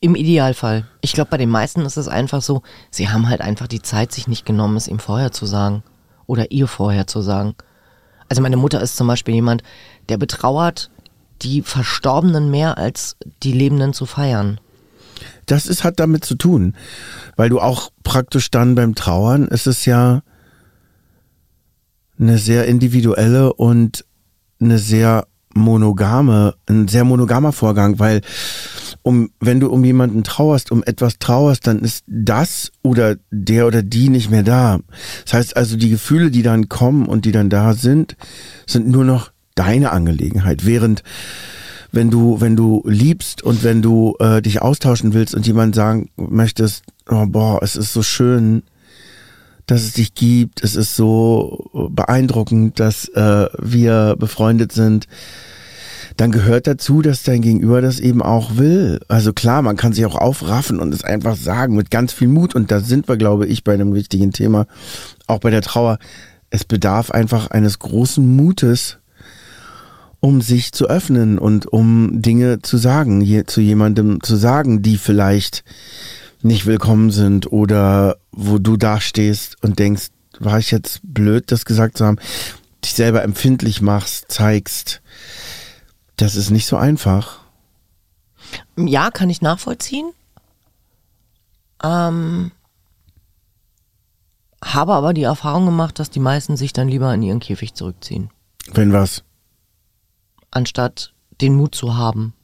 Im 0.01 0.15
Idealfall. 0.15 0.87
Ich 1.01 1.13
glaube, 1.13 1.31
bei 1.31 1.37
den 1.37 1.51
meisten 1.51 1.83
ist 1.83 1.97
es 1.97 2.09
einfach 2.09 2.43
so, 2.43 2.63
sie 2.91 3.09
haben 3.09 3.29
halt 3.29 3.41
einfach 3.41 3.67
die 3.67 3.83
Zeit 3.83 4.13
sich 4.13 4.29
nicht 4.29 4.47
genommen, 4.47 4.77
es 4.77 4.89
ihm 4.89 4.99
vorher 4.99 5.33
zu 5.33 5.47
sagen. 5.47 5.83
Oder 6.27 6.51
ihr 6.51 6.67
vorher 6.69 7.07
zu 7.07 7.23
sagen. 7.23 7.55
Also 8.29 8.41
meine 8.41 8.57
Mutter 8.57 8.81
ist 8.81 8.97
zum 8.97 9.07
Beispiel 9.07 9.35
jemand, 9.35 9.63
der 10.09 10.17
betrauert 10.17 10.91
die 11.43 11.63
Verstorbenen 11.63 12.51
mehr 12.51 12.79
als 12.79 13.17
die 13.43 13.53
Lebenden 13.53 13.93
zu 13.93 14.07
feiern. 14.07 14.61
Das 15.51 15.67
ist, 15.67 15.83
hat 15.83 15.99
damit 15.99 16.25
zu 16.25 16.37
tun, 16.37 16.75
weil 17.37 17.49
du 17.49 17.61
auch 17.61 17.91
praktisch 18.05 18.51
dann 18.51 18.75
beim 18.75 18.95
Trauern, 18.95 19.49
ist 19.49 19.67
es 19.67 19.85
ja 19.85 20.23
eine 22.19 22.39
sehr 22.39 22.67
individuelle 22.67 23.53
und 23.55 24.05
eine 24.61 24.79
sehr 24.79 25.27
monogame, 25.55 26.55
ein 26.67 26.87
sehr 26.87 27.03
monogamer 27.03 27.53
Vorgang, 27.53 27.99
weil 27.99 28.21
um, 29.03 29.31
wenn 29.41 29.59
du 29.59 29.69
um 29.71 29.85
jemanden 29.85 30.23
trauerst, 30.23 30.71
um 30.71 30.85
etwas 30.85 31.19
trauerst, 31.19 31.67
dann 31.67 31.81
ist 31.81 32.05
das 32.07 32.71
oder 32.83 33.17
der 33.31 33.67
oder 33.67 33.83
die 33.83 34.09
nicht 34.09 34.31
mehr 34.31 34.43
da. 34.43 34.79
Das 35.25 35.35
heißt 35.35 35.57
also, 35.57 35.77
die 35.77 35.91
Gefühle, 35.91 36.31
die 36.31 36.43
dann 36.43 36.69
kommen 36.69 37.07
und 37.07 37.25
die 37.25 37.33
dann 37.33 37.51
da 37.51 37.73
sind, 37.73 38.17
sind 38.67 38.89
nur 38.89 39.05
noch 39.05 39.33
deine 39.55 39.91
Angelegenheit. 39.91 40.65
Während 40.65 41.03
wenn 41.93 42.11
du, 42.11 42.41
wenn 42.41 42.57
du 42.57 42.83
liebst 42.87 43.43
und 43.43 43.63
wenn 43.65 43.83
du 43.83 44.17
äh, 44.21 44.43
dich 44.43 44.63
austauschen 44.63 45.15
willst 45.15 45.35
und 45.35 45.47
jemand 45.47 45.75
sagen 45.75 46.11
möchtest, 46.17 46.85
oh, 47.09 47.27
boah, 47.27 47.63
es 47.63 47.77
ist 47.77 47.93
so 47.93 48.03
schön, 48.03 48.63
dass 49.67 49.83
es 49.83 49.93
dich 49.93 50.15
gibt, 50.15 50.63
es 50.65 50.75
ist 50.75 50.97
so 50.97 51.71
beeindruckend, 51.91 52.81
dass 52.81 53.09
äh, 53.09 53.47
wir 53.59 54.17
befreundet 54.19 54.73
sind, 54.73 55.07
dann 56.17 56.33
gehört 56.33 56.67
dazu, 56.67 57.03
dass 57.03 57.23
dein 57.23 57.41
Gegenüber 57.41 57.81
das 57.81 58.01
eben 58.01 58.21
auch 58.21 58.57
will. 58.57 59.01
Also 59.09 59.33
klar, 59.33 59.63
man 59.63 59.77
kann 59.77 59.93
sich 59.93 60.05
auch 60.05 60.17
aufraffen 60.17 60.79
und 60.81 60.93
es 60.93 61.05
einfach 61.05 61.37
sagen 61.37 61.77
mit 61.77 61.91
ganz 61.91 62.13
viel 62.13 62.29
Mut. 62.29 62.55
Und 62.55 62.71
da 62.71 62.81
sind 62.81 63.09
wir, 63.09 63.17
glaube 63.17 63.47
ich, 63.47 63.65
bei 63.65 63.73
einem 63.73 63.95
wichtigen 63.95 64.33
Thema, 64.33 64.67
auch 65.27 65.39
bei 65.39 65.51
der 65.51 65.63
Trauer. 65.63 65.99
Es 66.51 66.65
bedarf 66.65 67.11
einfach 67.11 67.51
eines 67.51 67.79
großen 67.79 68.27
Mutes, 68.37 68.99
um 70.21 70.43
sich 70.43 70.73
zu 70.73 70.87
öffnen 70.87 71.39
und 71.39 71.67
um 71.67 72.23
Dinge 72.23 72.61
zu 72.61 72.77
sagen, 72.77 73.21
je, 73.23 73.45
zu 73.45 73.61
jemandem 73.61 74.23
zu 74.23 74.37
sagen, 74.37 74.83
die 74.83 74.99
vielleicht 74.99 75.65
nicht 76.43 76.67
willkommen 76.67 77.11
sind 77.11 77.51
oder 77.51 78.17
wo 78.31 78.59
du 78.59 78.77
dastehst 78.77 79.63
und 79.63 79.79
denkst, 79.79 80.09
war 80.39 80.59
ich 80.59 80.71
jetzt 80.71 81.01
blöd, 81.03 81.51
das 81.51 81.65
gesagt 81.65 81.99
zu 81.99 82.07
haben, 82.07 82.19
dich 82.85 82.95
selber 82.95 83.23
empfindlich 83.23 83.83
machst, 83.83 84.31
zeigst. 84.31 85.03
Das 86.17 86.37
ist 86.37 86.51
nicht 86.51 86.67
so 86.67 86.77
einfach. 86.77 87.41
Ja, 88.77 89.11
kann 89.11 89.31
ich 89.31 89.43
nachvollziehen. 89.43 90.11
Ähm, 91.83 92.53
habe 94.63 94.93
aber 94.93 95.15
die 95.15 95.23
Erfahrung 95.23 95.67
gemacht, 95.67 95.99
dass 95.99 96.11
die 96.11 96.21
meisten 96.21 96.57
sich 96.57 96.73
dann 96.73 96.89
lieber 96.89 97.13
in 97.15 97.23
ihren 97.23 97.41
Käfig 97.41 97.75
zurückziehen, 97.75 98.31
Wenn 98.73 98.93
was. 98.93 99.23
Anstatt 100.51 101.13
den 101.41 101.55
Mut 101.55 101.75
zu 101.75 101.97
haben, 101.97 102.35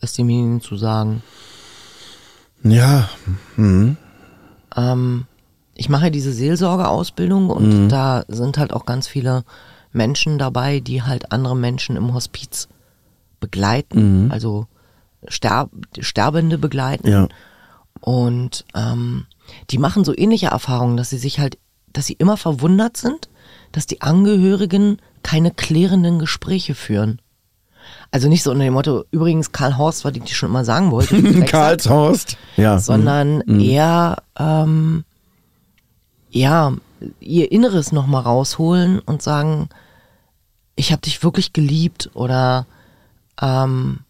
es 0.00 0.14
demjenigen 0.14 0.60
zu 0.60 0.76
sagen. 0.76 1.22
Ja, 2.62 3.08
hm. 3.56 3.96
Ähm, 4.76 5.26
ich 5.74 5.88
mache 5.88 6.10
diese 6.10 6.32
Seelsorgeausbildung 6.32 7.50
und 7.50 7.88
da 7.88 8.24
sind 8.28 8.58
halt 8.58 8.72
auch 8.72 8.86
ganz 8.86 9.08
viele 9.08 9.44
Menschen 9.92 10.38
dabei, 10.38 10.80
die 10.80 11.02
halt 11.02 11.32
andere 11.32 11.56
Menschen 11.56 11.96
im 11.96 12.14
Hospiz 12.14 12.68
begleiten, 13.40 14.30
also 14.30 14.66
Sterb 15.28 15.70
Sterbende 15.98 16.58
begleiten. 16.58 17.08
Ja. 17.08 17.28
Und 18.00 18.64
ähm, 18.74 19.26
die 19.70 19.78
machen 19.78 20.04
so 20.04 20.16
ähnliche 20.16 20.46
Erfahrungen, 20.46 20.96
dass 20.96 21.10
sie 21.10 21.18
sich 21.18 21.38
halt, 21.38 21.58
dass 21.92 22.06
sie 22.06 22.14
immer 22.14 22.36
verwundert 22.36 22.96
sind, 22.96 23.28
dass 23.70 23.86
die 23.86 24.00
Angehörigen 24.00 24.98
keine 25.22 25.50
klärenden 25.50 26.18
Gespräche 26.18 26.74
führen. 26.74 27.20
Also 28.12 28.28
nicht 28.28 28.42
so 28.42 28.50
unter 28.50 28.64
dem 28.64 28.74
Motto, 28.74 29.06
übrigens 29.10 29.52
Karl 29.52 29.78
Horst, 29.78 30.04
was 30.04 30.14
ich 30.14 30.22
dir 30.22 30.34
schon 30.34 30.50
immer 30.50 30.66
sagen 30.66 30.90
wollte, 30.90 31.20
Drecksack, 31.22 31.48
Karlshorst. 31.48 32.36
Ja. 32.58 32.78
sondern 32.78 33.40
eher 33.58 34.22
ähm, 34.38 35.04
ja 36.30 36.74
ihr 37.20 37.50
Inneres 37.50 37.90
noch 37.90 38.06
mal 38.06 38.20
rausholen 38.20 38.98
und 38.98 39.22
sagen, 39.22 39.70
ich 40.76 40.92
habe 40.92 41.00
dich 41.00 41.24
wirklich 41.24 41.54
geliebt 41.54 42.10
oder 42.12 42.66
ähm, 43.40 44.00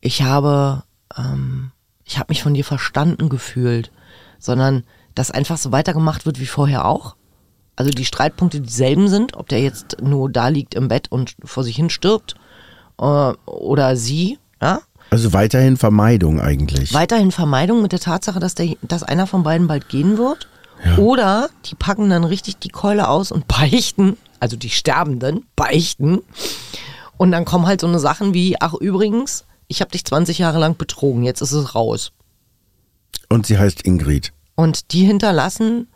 ich 0.00 0.22
habe 0.22 0.82
ähm, 1.18 1.72
ich 2.04 2.16
habe 2.18 2.30
mich 2.30 2.42
von 2.42 2.54
dir 2.54 2.64
verstanden 2.64 3.28
gefühlt, 3.28 3.92
sondern 4.38 4.84
dass 5.14 5.30
einfach 5.30 5.58
so 5.58 5.70
weitergemacht 5.70 6.24
wird 6.24 6.40
wie 6.40 6.46
vorher 6.46 6.86
auch. 6.86 7.14
Also 7.74 7.90
die 7.90 8.06
Streitpunkte 8.06 8.62
dieselben 8.62 9.08
sind, 9.08 9.36
ob 9.36 9.48
der 9.50 9.60
jetzt 9.60 9.98
nur 10.00 10.30
da 10.30 10.48
liegt 10.48 10.74
im 10.74 10.88
Bett 10.88 11.12
und 11.12 11.36
vor 11.44 11.62
sich 11.62 11.76
hin 11.76 11.90
stirbt 11.90 12.36
äh, 13.00 13.32
oder 13.46 13.96
sie, 13.96 14.38
ja, 14.60 14.80
Also 15.10 15.32
weiterhin 15.32 15.76
Vermeidung 15.76 16.40
eigentlich. 16.40 16.92
weiterhin 16.94 17.32
Vermeidung 17.32 17.82
mit 17.82 17.92
der 17.92 18.00
Tatsache, 18.00 18.40
dass, 18.40 18.54
der, 18.54 18.76
dass 18.82 19.02
einer 19.02 19.26
von 19.26 19.42
beiden 19.42 19.66
bald 19.66 19.88
gehen 19.88 20.18
wird. 20.18 20.48
Oder 20.98 21.48
die 21.64 21.74
packen 21.74 22.10
dann 22.10 22.24
richtig 22.24 22.58
die 22.58 22.68
Keule 22.68 23.08
aus 23.08 23.32
und 23.32 23.48
beichten, 23.48 24.16
also 24.40 24.56
die 24.56 24.68
Sterbenden 24.70 25.46
beichten. 25.56 26.20
Und 27.16 27.32
dann 27.32 27.46
kommen 27.46 27.66
halt 27.66 27.80
so 27.80 27.86
eine 27.86 27.98
Sachen 27.98 28.34
wie, 28.34 28.60
ach 28.60 28.74
übrigens, 28.74 29.46
ich 29.68 29.80
habe 29.80 29.90
dich 29.90 30.04
20 30.04 30.38
Jahre 30.38 30.58
lang 30.58 30.76
betrogen, 30.76 31.22
jetzt 31.22 31.40
ist 31.40 31.52
es 31.52 31.74
raus. 31.74 32.12
Und 33.30 33.46
sie 33.46 33.58
heißt 33.58 33.86
Ingrid. 33.86 34.32
Und 34.54 34.92
die 34.92 35.04
hinterlassen, 35.04 35.88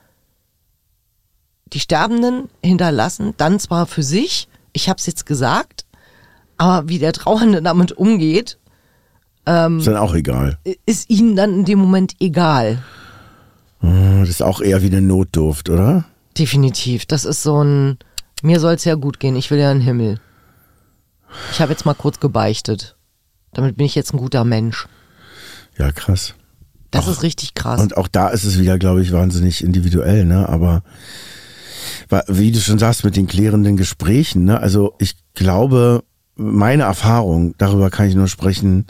die 1.73 1.81
Sterbenden 1.81 2.49
hinterlassen 2.65 3.35
dann 3.37 3.61
zwar 3.61 3.87
für 3.87 4.03
sich, 4.03 4.49
ich 4.73 4.89
habe 4.89 4.99
es 4.99 5.07
jetzt 5.07 5.27
gesagt, 5.27 5.85
aber 6.61 6.89
wie 6.89 6.99
der 6.99 7.13
Trauernde 7.13 7.63
damit 7.63 7.93
umgeht, 7.93 8.59
Ist 9.47 9.87
dann 9.87 9.97
auch 9.97 10.15
egal. 10.15 10.59
ist 10.87 11.09
ihnen 11.09 11.35
dann 11.35 11.55
in 11.55 11.65
dem 11.65 11.79
Moment 11.79 12.15
egal. 12.21 12.83
Das 13.81 14.29
ist 14.29 14.43
auch 14.43 14.61
eher 14.61 14.83
wie 14.83 14.87
eine 14.89 15.01
Notdurft, 15.01 15.71
oder? 15.71 16.05
Definitiv. 16.37 17.07
Das 17.07 17.25
ist 17.25 17.43
so 17.43 17.65
ein, 17.65 17.99
mir 18.43 18.61
soll 18.61 18.75
es 18.75 18.85
ja 18.85 18.95
gut 18.95 19.19
gehen, 19.19 19.37
ich 19.37 19.51
will 19.51 19.59
ja 19.59 19.73
in 19.73 19.79
den 19.79 19.85
Himmel. 19.85 20.21
Ich 21.53 21.61
habe 21.61 21.73
jetzt 21.73 21.87
mal 21.87 21.95
kurz 21.95 22.21
gebeichtet. 22.21 22.97
Damit 23.55 23.77
bin 23.79 23.87
ich 23.87 23.95
jetzt 23.95 24.13
ein 24.13 24.19
guter 24.19 24.45
Mensch. 24.45 24.87
Ja, 25.79 25.91
krass. 25.93 26.35
Das 26.91 27.09
ist 27.09 27.23
richtig 27.23 27.55
krass. 27.55 27.81
Und 27.81 27.97
auch 27.97 28.09
da 28.09 28.29
ist 28.29 28.45
es 28.45 28.59
wieder, 28.59 28.79
glaube 28.79 29.01
ich, 29.01 29.13
wahnsinnig 29.13 29.65
individuell, 29.65 30.25
ne? 30.27 30.49
Aber 30.49 30.83
wie 32.29 32.51
du 32.53 32.61
schon 32.61 32.79
sagst, 32.79 33.05
mit 33.05 33.17
den 33.17 33.27
klärenden 33.29 33.77
Gesprächen, 33.77 34.45
ne? 34.45 34.61
Also 34.61 34.95
ich 34.99 35.15
glaube, 35.35 36.03
meine 36.41 36.85
Erfahrung, 36.85 37.55
darüber 37.59 37.91
kann 37.91 38.09
ich 38.09 38.15
nur 38.15 38.29
sprechen, 38.29 38.87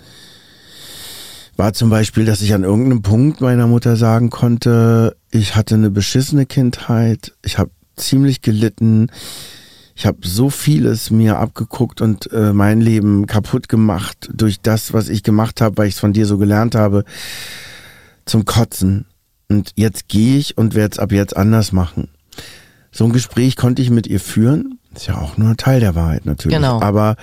war 1.57 1.73
zum 1.73 1.91
Beispiel, 1.91 2.25
dass 2.25 2.41
ich 2.41 2.55
an 2.55 2.65
irgendeinem 2.65 3.03
Punkt 3.03 3.41
meiner 3.41 3.67
Mutter 3.67 3.97
sagen 3.97 4.31
konnte, 4.31 5.17
ich 5.31 5.57
hatte 5.57 5.75
eine 5.75 5.91
beschissene 5.91 6.47
Kindheit, 6.47 7.35
ich 7.45 7.59
habe 7.59 7.71
ziemlich 7.97 8.41
gelitten, 8.41 9.09
ich 9.95 10.07
habe 10.07 10.19
so 10.23 10.49
vieles 10.49 11.11
mir 11.11 11.39
abgeguckt 11.39 12.01
und 12.01 12.33
äh, 12.33 12.55
mein 12.55 12.81
Leben 12.81 13.27
kaputt 13.27 13.69
gemacht 13.69 14.31
durch 14.33 14.61
das, 14.63 14.95
was 14.95 15.11
ich 15.11 15.23
gemacht 15.23 15.61
habe, 15.61 15.77
weil 15.77 15.89
ich 15.89 15.95
es 15.95 16.01
von 16.01 16.15
dir 16.15 16.25
so 16.25 16.39
gelernt 16.39 16.75
habe, 16.75 17.05
zum 18.25 18.47
Kotzen. 18.47 19.05
Und 19.49 19.73
jetzt 19.75 20.09
gehe 20.09 20.39
ich 20.39 20.57
und 20.57 20.75
werde 20.75 20.93
es 20.93 20.99
ab 20.99 21.13
jetzt 21.13 21.37
anders 21.37 21.73
machen. 21.73 22.09
So 22.93 23.05
ein 23.05 23.13
Gespräch 23.13 23.57
konnte 23.57 23.83
ich 23.83 23.91
mit 23.91 24.07
ihr 24.07 24.21
führen. 24.21 24.80
Ist 24.95 25.07
ja 25.07 25.19
auch 25.19 25.37
nur 25.37 25.51
ein 25.51 25.57
Teil 25.57 25.81
der 25.81 25.95
Wahrheit 25.95 26.27
natürlich. 26.27 26.57
Genau. 26.57 26.81
Aber 26.83 27.17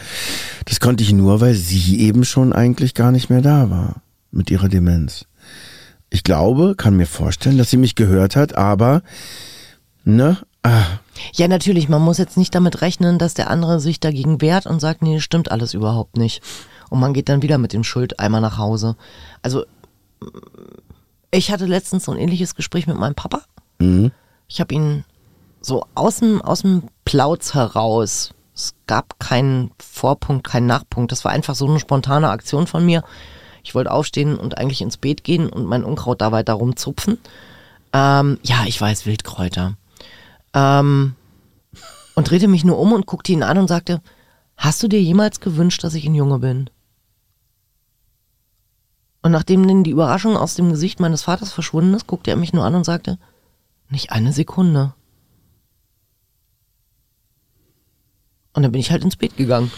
das 0.65 0.79
konnte 0.79 1.03
ich 1.03 1.11
nur, 1.11 1.41
weil 1.41 1.53
sie 1.53 1.99
eben 1.99 2.23
schon 2.23 2.53
eigentlich 2.53 2.93
gar 2.93 3.11
nicht 3.11 3.29
mehr 3.29 3.41
da 3.41 3.69
war 3.69 4.01
mit 4.31 4.49
ihrer 4.49 4.69
Demenz. 4.69 5.25
Ich 6.09 6.23
glaube, 6.23 6.75
kann 6.75 6.95
mir 6.95 7.07
vorstellen, 7.07 7.57
dass 7.57 7.69
sie 7.69 7.77
mich 7.77 7.95
gehört 7.95 8.37
hat, 8.37 8.55
aber 8.55 9.01
ne, 10.05 10.37
ah, 10.63 10.85
ja, 11.33 11.47
natürlich, 11.47 11.89
man 11.89 12.01
muss 12.01 12.17
jetzt 12.17 12.37
nicht 12.37 12.55
damit 12.55 12.81
rechnen, 12.81 13.17
dass 13.17 13.33
der 13.33 13.49
andere 13.49 13.79
sich 13.79 13.99
dagegen 13.99 14.41
wehrt 14.41 14.65
und 14.65 14.79
sagt, 14.79 15.01
nee, 15.01 15.19
stimmt 15.19 15.51
alles 15.51 15.73
überhaupt 15.73 16.17
nicht. 16.17 16.41
Und 16.89 16.99
man 16.99 17.13
geht 17.13 17.27
dann 17.27 17.41
wieder 17.41 17.57
mit 17.57 17.73
dem 17.73 17.83
Schuldeimer 17.83 18.39
nach 18.39 18.57
Hause. 18.57 18.95
Also, 19.41 19.65
ich 21.31 21.51
hatte 21.51 21.65
letztens 21.65 22.05
so 22.05 22.13
ein 22.13 22.17
ähnliches 22.17 22.55
Gespräch 22.55 22.87
mit 22.87 22.97
meinem 22.97 23.15
Papa. 23.15 23.41
Ich 24.47 24.61
habe 24.61 24.73
ihn 24.73 25.03
so 25.61 25.85
aus 25.95 26.19
dem, 26.19 26.41
aus 26.41 26.61
dem 26.61 26.83
Plauz 27.07 27.53
heraus. 27.53 28.33
Es 28.53 28.75
gab 28.85 29.17
keinen 29.17 29.71
Vorpunkt, 29.79 30.45
keinen 30.45 30.65
Nachpunkt. 30.65 31.13
Das 31.13 31.23
war 31.23 31.31
einfach 31.31 31.55
so 31.55 31.65
eine 31.65 31.79
spontane 31.79 32.29
Aktion 32.29 32.67
von 32.67 32.85
mir. 32.85 33.01
Ich 33.63 33.73
wollte 33.75 33.91
aufstehen 33.91 34.37
und 34.37 34.57
eigentlich 34.57 34.81
ins 34.81 34.97
Beet 34.97 35.23
gehen 35.23 35.47
und 35.47 35.65
mein 35.65 35.85
Unkraut 35.85 36.19
da 36.19 36.33
weiter 36.33 36.53
rumzupfen. 36.53 37.17
Ähm, 37.93 38.39
ja, 38.43 38.65
ich 38.65 38.81
weiß, 38.81 39.05
Wildkräuter. 39.05 39.77
Ähm, 40.53 41.15
und 42.15 42.29
drehte 42.29 42.49
mich 42.49 42.65
nur 42.65 42.77
um 42.77 42.91
und 42.91 43.05
guckte 43.05 43.31
ihn 43.31 43.43
an 43.43 43.57
und 43.57 43.69
sagte, 43.69 44.01
hast 44.57 44.83
du 44.83 44.89
dir 44.89 45.01
jemals 45.01 45.39
gewünscht, 45.39 45.85
dass 45.85 45.93
ich 45.93 46.05
ein 46.05 46.15
Junge 46.15 46.39
bin? 46.39 46.69
Und 49.21 49.31
nachdem 49.31 49.65
dann 49.65 49.85
die 49.85 49.91
Überraschung 49.91 50.35
aus 50.35 50.55
dem 50.55 50.71
Gesicht 50.71 50.99
meines 50.99 51.23
Vaters 51.23 51.53
verschwunden 51.53 51.93
ist, 51.93 52.05
guckte 52.05 52.31
er 52.31 52.37
mich 52.37 52.51
nur 52.51 52.65
an 52.65 52.75
und 52.75 52.83
sagte, 52.83 53.17
nicht 53.87 54.11
eine 54.11 54.33
Sekunde. 54.33 54.93
Und 58.57 58.63
dann 58.63 58.71
bin 58.71 58.81
ich 58.81 58.89
halt 58.89 59.03
ins 59.03 59.15
Bett 59.15 59.37
gegangen. 59.37 59.71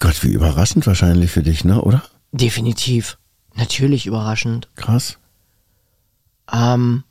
Gott, 0.00 0.24
wie 0.24 0.32
überraschend 0.32 0.84
wahrscheinlich 0.88 1.30
für 1.30 1.44
dich, 1.44 1.64
ne, 1.64 1.80
oder? 1.80 2.02
Definitiv. 2.32 3.16
Natürlich 3.54 4.06
überraschend. 4.06 4.66
Krass. 4.74 5.18
Ähm, 6.52 7.04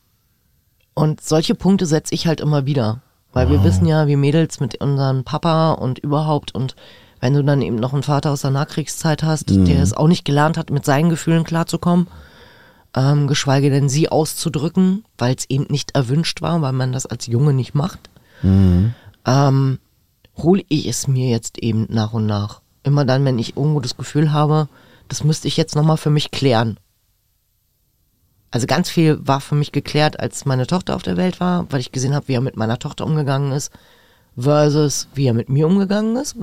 und 0.96 1.22
solche 1.22 1.56
Punkte 1.56 1.86
setze 1.86 2.14
ich 2.14 2.28
halt 2.28 2.42
immer 2.42 2.66
wieder. 2.66 3.02
Weil 3.32 3.50
wir 3.50 3.64
wissen 3.64 3.86
ja, 3.86 4.08
wir 4.08 4.18
Mädels 4.18 4.60
mit 4.60 4.82
unserem 4.82 5.24
Papa 5.24 5.72
und 5.72 5.98
überhaupt 5.98 6.54
und 6.54 6.76
wenn 7.22 7.34
du 7.34 7.42
dann 7.42 7.62
eben 7.62 7.78
noch 7.78 7.94
einen 7.94 8.04
Vater 8.04 8.32
aus 8.32 8.42
der 8.42 8.52
Nachkriegszeit 8.52 9.24
hast, 9.24 9.50
der 9.50 9.82
es 9.82 9.94
auch 9.94 10.10
nicht 10.10 10.26
gelernt 10.26 10.58
hat, 10.58 10.72
mit 10.72 10.84
seinen 10.84 11.10
Gefühlen 11.10 11.46
klarzukommen, 11.46 12.08
ähm, 12.94 13.28
geschweige 13.28 13.70
denn 13.70 13.88
sie 13.88 14.10
auszudrücken, 14.10 15.06
weil 15.18 15.36
es 15.36 15.50
eben 15.50 15.68
nicht 15.70 15.96
erwünscht 15.96 16.42
war, 16.42 16.62
weil 16.62 16.74
man 16.74 16.92
das 16.92 17.06
als 17.06 17.28
Junge 17.28 17.54
nicht 17.54 17.76
macht, 17.76 18.10
ähm, 19.26 19.80
hole 20.38 20.63
ich 20.70 20.88
es 20.88 21.08
mir 21.08 21.29
jetzt 21.29 21.58
eben 21.58 21.88
nach 21.89 22.13
und 22.13 22.25
nach. 22.25 22.62
Immer 22.84 23.06
dann, 23.06 23.25
wenn 23.25 23.39
ich 23.39 23.58
irgendwo 23.58 23.79
das 23.79 23.98
Gefühl 23.98 24.32
habe, 24.32 24.67
das 25.08 25.24
müsste 25.24 25.48
ich 25.48 25.58
jetzt 25.58 25.75
nochmal 25.75 25.98
für 25.98 26.10
mich 26.10 26.32
klären. 26.32 26.79
Also 28.51 28.65
ganz 28.65 28.89
viel 28.89 29.20
war 29.27 29.41
für 29.41 29.56
mich 29.56 29.72
geklärt, 29.72 30.20
als 30.20 30.46
meine 30.46 30.67
Tochter 30.67 30.96
auf 30.96 31.03
der 31.03 31.17
Welt 31.17 31.39
war, 31.39 31.65
weil 31.72 31.82
ich 31.82 31.91
gesehen 31.91 32.15
habe, 32.15 32.27
wie 32.29 32.34
er 32.34 32.41
mit 32.41 32.56
meiner 32.56 32.79
Tochter 32.79 33.06
umgegangen 33.06 33.51
ist, 33.51 33.72
versus 34.38 35.08
wie 35.13 35.25
er 35.27 35.34
mit 35.34 35.50
mir 35.50 35.67
umgegangen 35.67 36.15
ist. 36.15 36.36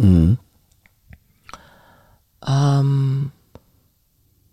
Ähm, 2.46 3.30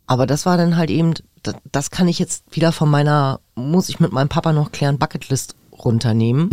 aber 0.07 0.27
das 0.27 0.45
war 0.45 0.55
dann 0.57 0.77
halt 0.77 0.89
eben, 0.89 1.13
das, 1.43 1.55
das 1.71 1.91
kann 1.91 2.07
ich 2.07 2.19
jetzt 2.19 2.55
wieder 2.55 2.71
von 2.71 2.89
meiner, 2.89 3.41
muss 3.55 3.89
ich 3.89 3.99
mit 3.99 4.13
meinem 4.13 4.29
Papa 4.29 4.53
noch 4.53 4.71
klären, 4.71 4.97
Bucketlist 4.97 5.55
runternehmen. 5.73 6.49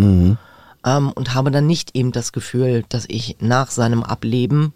Ähm, 0.85 1.11
und 1.13 1.35
habe 1.35 1.51
dann 1.51 1.67
nicht 1.67 1.97
eben 1.97 2.13
das 2.13 2.33
Gefühl, 2.33 2.85
dass 2.89 3.05
ich 3.09 3.37
nach 3.41 3.71
seinem 3.71 4.03
Ableben 4.03 4.73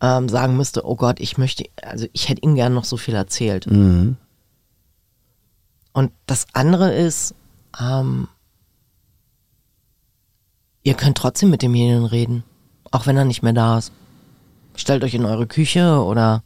ähm, 0.00 0.28
sagen 0.28 0.56
müsste, 0.56 0.86
oh 0.86 0.96
Gott, 0.96 1.20
ich 1.20 1.38
möchte, 1.38 1.64
also 1.82 2.06
ich 2.12 2.28
hätte 2.28 2.42
ihm 2.42 2.54
gern 2.54 2.74
noch 2.74 2.84
so 2.84 2.96
viel 2.96 3.14
erzählt. 3.14 3.66
Und 5.92 6.12
das 6.26 6.46
andere 6.52 6.92
ist, 6.94 7.34
ähm, 7.80 8.28
ihr 10.82 10.94
könnt 10.94 11.18
trotzdem 11.18 11.50
mit 11.50 11.62
demjenigen 11.62 12.04
reden, 12.04 12.44
auch 12.90 13.06
wenn 13.06 13.16
er 13.16 13.24
nicht 13.24 13.42
mehr 13.42 13.52
da 13.52 13.78
ist. 13.78 13.92
Stellt 14.76 15.04
euch 15.04 15.14
in 15.14 15.24
eure 15.24 15.46
Küche 15.46 16.02
oder 16.02 16.42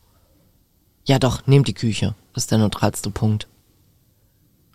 ja 1.05 1.19
doch, 1.19 1.47
nehmt 1.47 1.69
die 1.69 1.75
Küche. 1.75 2.15
Das 2.33 2.45
ist 2.45 2.51
der 2.51 2.59
neutralste 2.59 3.11
Punkt. 3.11 3.47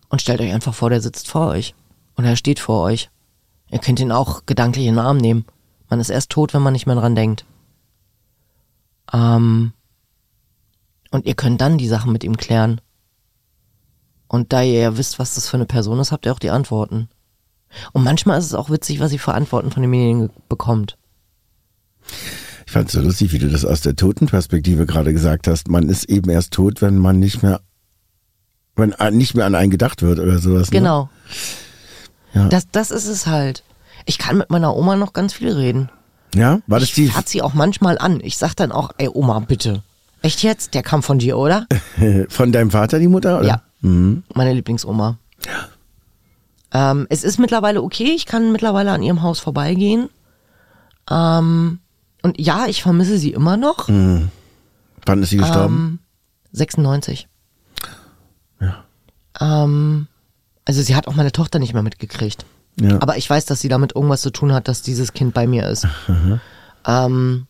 Und 0.07 0.21
stellt 0.21 0.41
euch 0.41 0.53
einfach 0.53 0.73
vor, 0.73 0.89
der 0.89 1.01
sitzt 1.01 1.27
vor 1.27 1.47
euch. 1.47 1.75
Und 2.15 2.25
er 2.25 2.35
steht 2.35 2.59
vor 2.59 2.83
euch. 2.83 3.09
Ihr 3.71 3.79
könnt 3.79 3.99
ihn 3.99 4.11
auch 4.11 4.45
gedanklich 4.45 4.85
in 4.85 4.95
den 4.95 5.05
Arm 5.05 5.17
nehmen. 5.17 5.45
Man 5.89 5.99
ist 5.99 6.09
erst 6.09 6.31
tot, 6.31 6.53
wenn 6.53 6.61
man 6.61 6.73
nicht 6.73 6.85
mehr 6.85 6.95
dran 6.95 7.15
denkt. 7.15 7.45
Ähm, 9.13 9.73
und 11.11 11.25
ihr 11.25 11.35
könnt 11.35 11.61
dann 11.61 11.77
die 11.77 11.87
Sachen 11.87 12.11
mit 12.11 12.23
ihm 12.23 12.37
klären. 12.37 12.81
Und 14.27 14.53
da 14.53 14.61
ihr 14.61 14.79
ja 14.79 14.97
wisst, 14.97 15.17
was 15.17 15.35
das 15.35 15.47
für 15.47 15.57
eine 15.57 15.65
Person 15.65 15.99
ist, 15.99 16.11
habt 16.11 16.25
ihr 16.25 16.33
auch 16.33 16.39
die 16.39 16.51
Antworten. 16.51 17.09
Und 17.93 18.03
manchmal 18.03 18.39
ist 18.39 18.45
es 18.45 18.53
auch 18.53 18.69
witzig, 18.69 18.99
was 18.99 19.11
ihr 19.11 19.19
für 19.19 19.33
Antworten 19.33 19.71
von 19.71 19.81
den 19.81 19.91
Medien 19.91 20.29
bekommt. 20.47 20.97
Ich 22.65 22.71
fand 22.71 22.87
es 22.87 22.93
so 22.93 23.01
lustig, 23.01 23.31
wie 23.31 23.39
du 23.39 23.49
das 23.49 23.65
aus 23.65 23.81
der 23.81 23.95
Totenperspektive 23.95 24.85
gerade 24.85 25.13
gesagt 25.13 25.47
hast. 25.47 25.69
Man 25.69 25.89
ist 25.89 26.05
eben 26.05 26.29
erst 26.29 26.53
tot, 26.53 26.81
wenn 26.81 26.99
man 26.99 27.19
nicht 27.19 27.41
mehr, 27.41 27.61
wenn 28.75 28.93
nicht 29.17 29.33
mehr 29.33 29.45
an 29.45 29.55
einen 29.55 29.71
gedacht 29.71 30.03
wird 30.03 30.19
oder 30.19 30.37
sowas. 30.37 30.69
Ne? 30.69 31.09
Ja. 32.33 32.47
Das, 32.49 32.69
das 32.71 32.91
ist 32.91 33.07
es 33.07 33.27
halt. 33.27 33.63
Ich 34.05 34.17
kann 34.17 34.37
mit 34.37 34.49
meiner 34.49 34.75
Oma 34.75 34.95
noch 34.95 35.13
ganz 35.13 35.33
viel 35.33 35.51
reden. 35.51 35.89
Ja, 36.35 36.59
war 36.67 36.79
das 36.79 36.89
Ich 36.89 36.95
die? 36.95 37.07
fahrt 37.07 37.27
sie 37.27 37.41
auch 37.41 37.53
manchmal 37.53 37.97
an. 37.97 38.19
Ich 38.21 38.37
sag 38.37 38.53
dann 38.55 38.71
auch, 38.71 38.91
ey 38.97 39.09
Oma, 39.11 39.39
bitte. 39.39 39.83
Echt 40.21 40.43
jetzt? 40.43 40.73
Der 40.73 40.83
kam 40.83 41.01
von 41.01 41.17
dir, 41.19 41.37
oder? 41.37 41.65
Von 42.29 42.51
deinem 42.51 42.71
Vater, 42.71 42.99
die 42.99 43.07
Mutter? 43.07 43.39
Oder? 43.39 43.47
Ja. 43.47 43.61
Mhm. 43.81 44.23
Meine 44.35 44.53
Lieblingsoma. 44.53 45.17
Ähm, 46.71 47.07
es 47.09 47.23
ist 47.23 47.39
mittlerweile 47.39 47.81
okay, 47.81 48.11
ich 48.15 48.25
kann 48.25 48.51
mittlerweile 48.51 48.91
an 48.91 49.01
ihrem 49.01 49.21
Haus 49.23 49.39
vorbeigehen. 49.39 50.09
Ähm, 51.09 51.79
und 52.21 52.39
ja, 52.39 52.65
ich 52.67 52.83
vermisse 52.83 53.17
sie 53.17 53.31
immer 53.31 53.55
noch. 53.55 53.87
Wann 53.87 54.29
ist 55.23 55.29
sie 55.29 55.37
gestorben? 55.37 55.75
Ähm, 55.77 55.99
96. 56.51 57.27
Ja. 58.59 58.83
Ähm, 59.39 60.07
also 60.69 60.83
sie 60.83 60.95
hat 60.95 61.07
auch 61.07 61.15
meine 61.15 61.31
Tochter 61.31 61.57
nicht 61.57 61.73
mehr 61.73 61.81
mitgekriegt. 61.81 62.45
ja. 62.79 63.01
Aber 63.01 63.17
ich 63.17 63.27
weiß, 63.27 63.45
dass 63.45 63.59
sie 63.59 63.69
damit 63.69 63.95
irgendwas 63.95 64.21
zu 64.21 64.29
tun 64.29 64.53
hat, 64.53 64.67
dass 64.67 64.83
dieses 64.83 65.13
Kind 65.13 65.33
bei 65.33 65.47
mir 65.47 65.67
ist. 65.67 65.87
Ähm, 66.85 67.47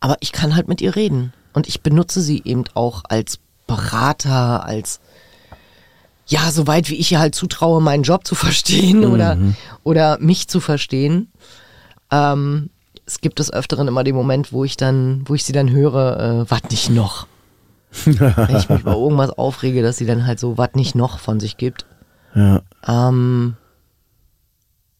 aber 0.00 0.16
ich 0.18 0.32
kann 0.32 0.56
halt 0.56 0.66
mit 0.66 0.80
ihr 0.80 0.96
reden. 0.96 1.32
Und 1.52 1.68
ich 1.68 1.80
benutze 1.80 2.22
sie 2.22 2.42
eben 2.44 2.64
auch 2.74 3.04
als 3.08 3.38
Berater, 3.68 4.64
als 4.64 4.98
ja, 6.26 6.50
soweit 6.50 6.90
wie 6.90 6.96
ich 6.96 7.12
ihr 7.12 7.20
halt 7.20 7.36
zutraue, 7.36 7.80
meinen 7.80 8.02
Job 8.02 8.26
zu 8.26 8.34
verstehen 8.34 9.04
oder, 9.12 9.38
oder 9.84 10.18
mich 10.18 10.48
zu 10.48 10.58
verstehen. 10.58 11.30
Ähm, 12.10 12.70
es 13.06 13.20
gibt 13.20 13.38
des 13.38 13.52
Öfteren 13.52 13.86
immer 13.86 14.02
den 14.02 14.16
Moment, 14.16 14.52
wo 14.52 14.64
ich 14.64 14.76
dann, 14.76 15.22
wo 15.26 15.36
ich 15.36 15.44
sie 15.44 15.52
dann 15.52 15.70
höre, 15.70 16.18
äh, 16.18 16.50
wat 16.50 16.72
nicht 16.72 16.90
noch. 16.90 17.28
Wenn 18.04 18.56
ich 18.56 18.68
mich 18.68 18.80
über 18.80 18.92
irgendwas 18.96 19.30
aufrege, 19.30 19.82
dass 19.82 19.96
sie 19.96 20.06
dann 20.06 20.26
halt 20.26 20.40
so 20.40 20.58
wat 20.58 20.76
nicht 20.76 20.94
noch 20.94 21.18
von 21.18 21.40
sich 21.40 21.56
gibt. 21.56 21.86
ja. 22.34 22.60
Ähm, 22.86 23.56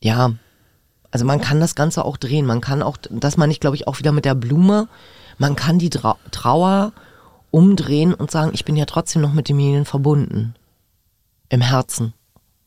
ja, 0.01 0.33
also 1.11 1.25
man 1.25 1.41
kann 1.41 1.61
das 1.61 1.75
Ganze 1.75 2.05
auch 2.05 2.19
drehen. 2.19 2.45
Man 2.45 2.61
kann 2.61 2.83
auch, 2.83 2.99
das 3.11 3.37
meine 3.37 3.53
ich 3.53 3.61
glaube 3.61 3.77
ich 3.77 3.89
auch 3.89 3.99
wieder 3.99 4.13
mit 4.13 4.25
der 4.25 4.35
Blume, 4.35 4.89
man 5.39 5.57
kann 5.57 5.79
die 5.79 5.91
Trau 5.91 6.17
Trauer 6.31 6.93
umdrehen 7.51 8.13
und 8.13 8.31
sagen, 8.31 8.51
ich 8.53 8.65
bin 8.65 8.77
ja 8.77 8.85
trotzdem 8.85 9.23
noch 9.23 9.33
mit 9.33 9.49
demjenigen 9.49 9.85
verbunden. 9.85 10.55
Im 11.49 11.61
Herzen. 11.61 12.15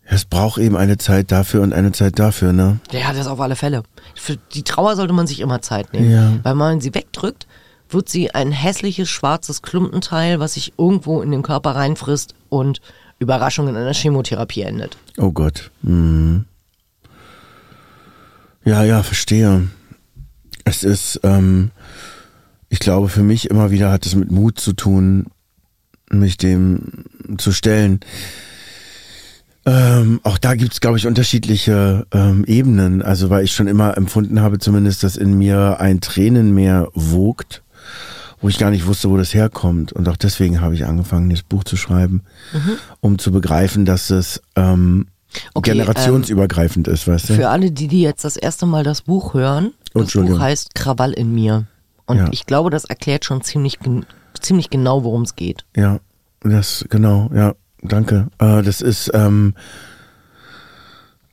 Es 0.06 0.24
braucht 0.24 0.60
eben 0.60 0.78
eine 0.78 0.98
Zeit 0.98 1.32
dafür 1.34 1.62
und 1.62 1.74
eine 1.74 1.92
Zeit 1.92 2.18
dafür, 2.18 2.54
ne? 2.54 2.80
Ja, 2.92 3.12
das 3.12 3.28
auf 3.28 3.42
alle 3.42 3.58
Fälle. 3.58 3.84
Für 4.16 4.38
die 4.38 4.64
Trauer 4.64 4.96
sollte 4.96 5.12
man 5.12 5.28
sich 5.28 5.42
immer 5.42 5.62
Zeit 5.62 5.92
nehmen. 5.92 6.10
Ja. 6.10 6.32
Weil 6.44 6.52
wenn 6.52 6.58
man 6.58 6.80
sie 6.80 6.96
wegdrückt, 6.96 7.48
wird 7.94 8.10
sie 8.10 8.32
ein 8.32 8.52
hässliches, 8.52 9.10
schwarzes 9.10 9.62
Klumpenteil, 9.62 10.40
was 10.40 10.54
sich 10.54 10.74
irgendwo 10.78 11.22
in 11.22 11.32
den 11.32 11.42
Körper 11.42 11.72
reinfrisst 11.72 12.36
und 12.50 12.82
Überraschung 13.20 13.68
in 13.68 13.76
einer 13.76 13.94
Chemotherapie 13.94 14.62
endet. 14.62 14.98
Oh 15.18 15.32
Gott. 15.32 15.72
Mhm. 15.82 16.46
Ja, 18.64 18.84
ja, 18.84 19.02
verstehe. 19.02 19.68
Es 20.66 20.84
ist, 20.84 21.22
ähm, 21.24 21.72
ich 22.70 22.80
glaube, 22.80 23.08
für 23.08 23.24
mich 23.24 23.50
immer 23.50 23.72
wieder 23.72 23.92
hat 23.92 24.06
es 24.06 24.16
mit 24.16 24.30
Mut 24.30 24.60
zu 24.60 24.74
tun, 24.74 25.28
mich 26.10 26.38
dem 26.38 27.06
zu 27.38 27.52
stellen. 27.52 28.02
Ähm, 29.66 30.22
auch 30.24 30.38
da 30.38 30.56
gibt's, 30.56 30.80
glaube 30.80 30.98
ich, 30.98 31.08
unterschiedliche 31.08 32.08
ähm, 32.14 32.46
Ebenen. 32.46 33.02
Also 33.02 33.30
weil 33.30 33.44
ich 33.44 33.52
schon 33.52 33.68
immer 33.68 33.98
empfunden 33.98 34.42
habe, 34.42 34.60
zumindest, 34.60 35.04
dass 35.04 35.18
in 35.18 35.38
mir 35.38 35.80
ein 35.80 36.00
Tränenmeer 36.00 36.90
wogt, 36.94 37.64
wo 38.42 38.50
ich 38.50 38.58
gar 38.60 38.70
nicht 38.70 38.86
wusste, 38.86 39.10
wo 39.10 39.18
das 39.18 39.34
herkommt. 39.34 39.94
Und 39.94 40.08
auch 40.10 40.18
deswegen 40.18 40.62
habe 40.62 40.76
ich 40.76 40.86
angefangen, 40.86 41.30
das 41.30 41.42
Buch 41.42 41.64
zu 41.64 41.76
schreiben, 41.78 42.22
um 43.00 43.18
zu 43.18 43.32
begreifen, 43.32 43.86
dass 43.86 44.10
es 44.10 44.42
ähm, 44.56 45.08
Okay, 45.54 45.72
generationsübergreifend 45.72 46.88
ist, 46.88 47.08
weißt 47.08 47.30
du? 47.30 47.34
Für 47.34 47.50
alle, 47.50 47.72
die, 47.72 47.88
die 47.88 48.02
jetzt 48.02 48.24
das 48.24 48.38
erste 48.38 48.66
Mal 48.66 48.84
das 48.84 49.02
Buch 49.02 49.34
hören, 49.34 49.74
das. 49.94 50.14
Buch 50.14 50.40
heißt 50.40 50.76
Krawall 50.76 51.12
in 51.14 51.34
mir. 51.34 51.66
Und 52.06 52.18
Ja. 52.18 52.30
ich 52.32 52.46
glaube, 52.46 52.70
das 52.70 52.86
erklärt 52.86 53.26
schon 53.26 53.42
ziemlich, 53.42 53.80
ziemlich 54.40 54.70
genau, 54.70 55.04
worum 55.04 55.24
es 55.24 55.36
geht. 55.36 55.66
Ja, 55.76 56.00
das 56.42 56.86
genau, 56.90 57.30
ja, 57.36 57.56
danke. 57.82 58.28
Äh, 58.40 58.62
das 58.64 58.82
ist 58.82 59.12
ähm, 59.14 59.54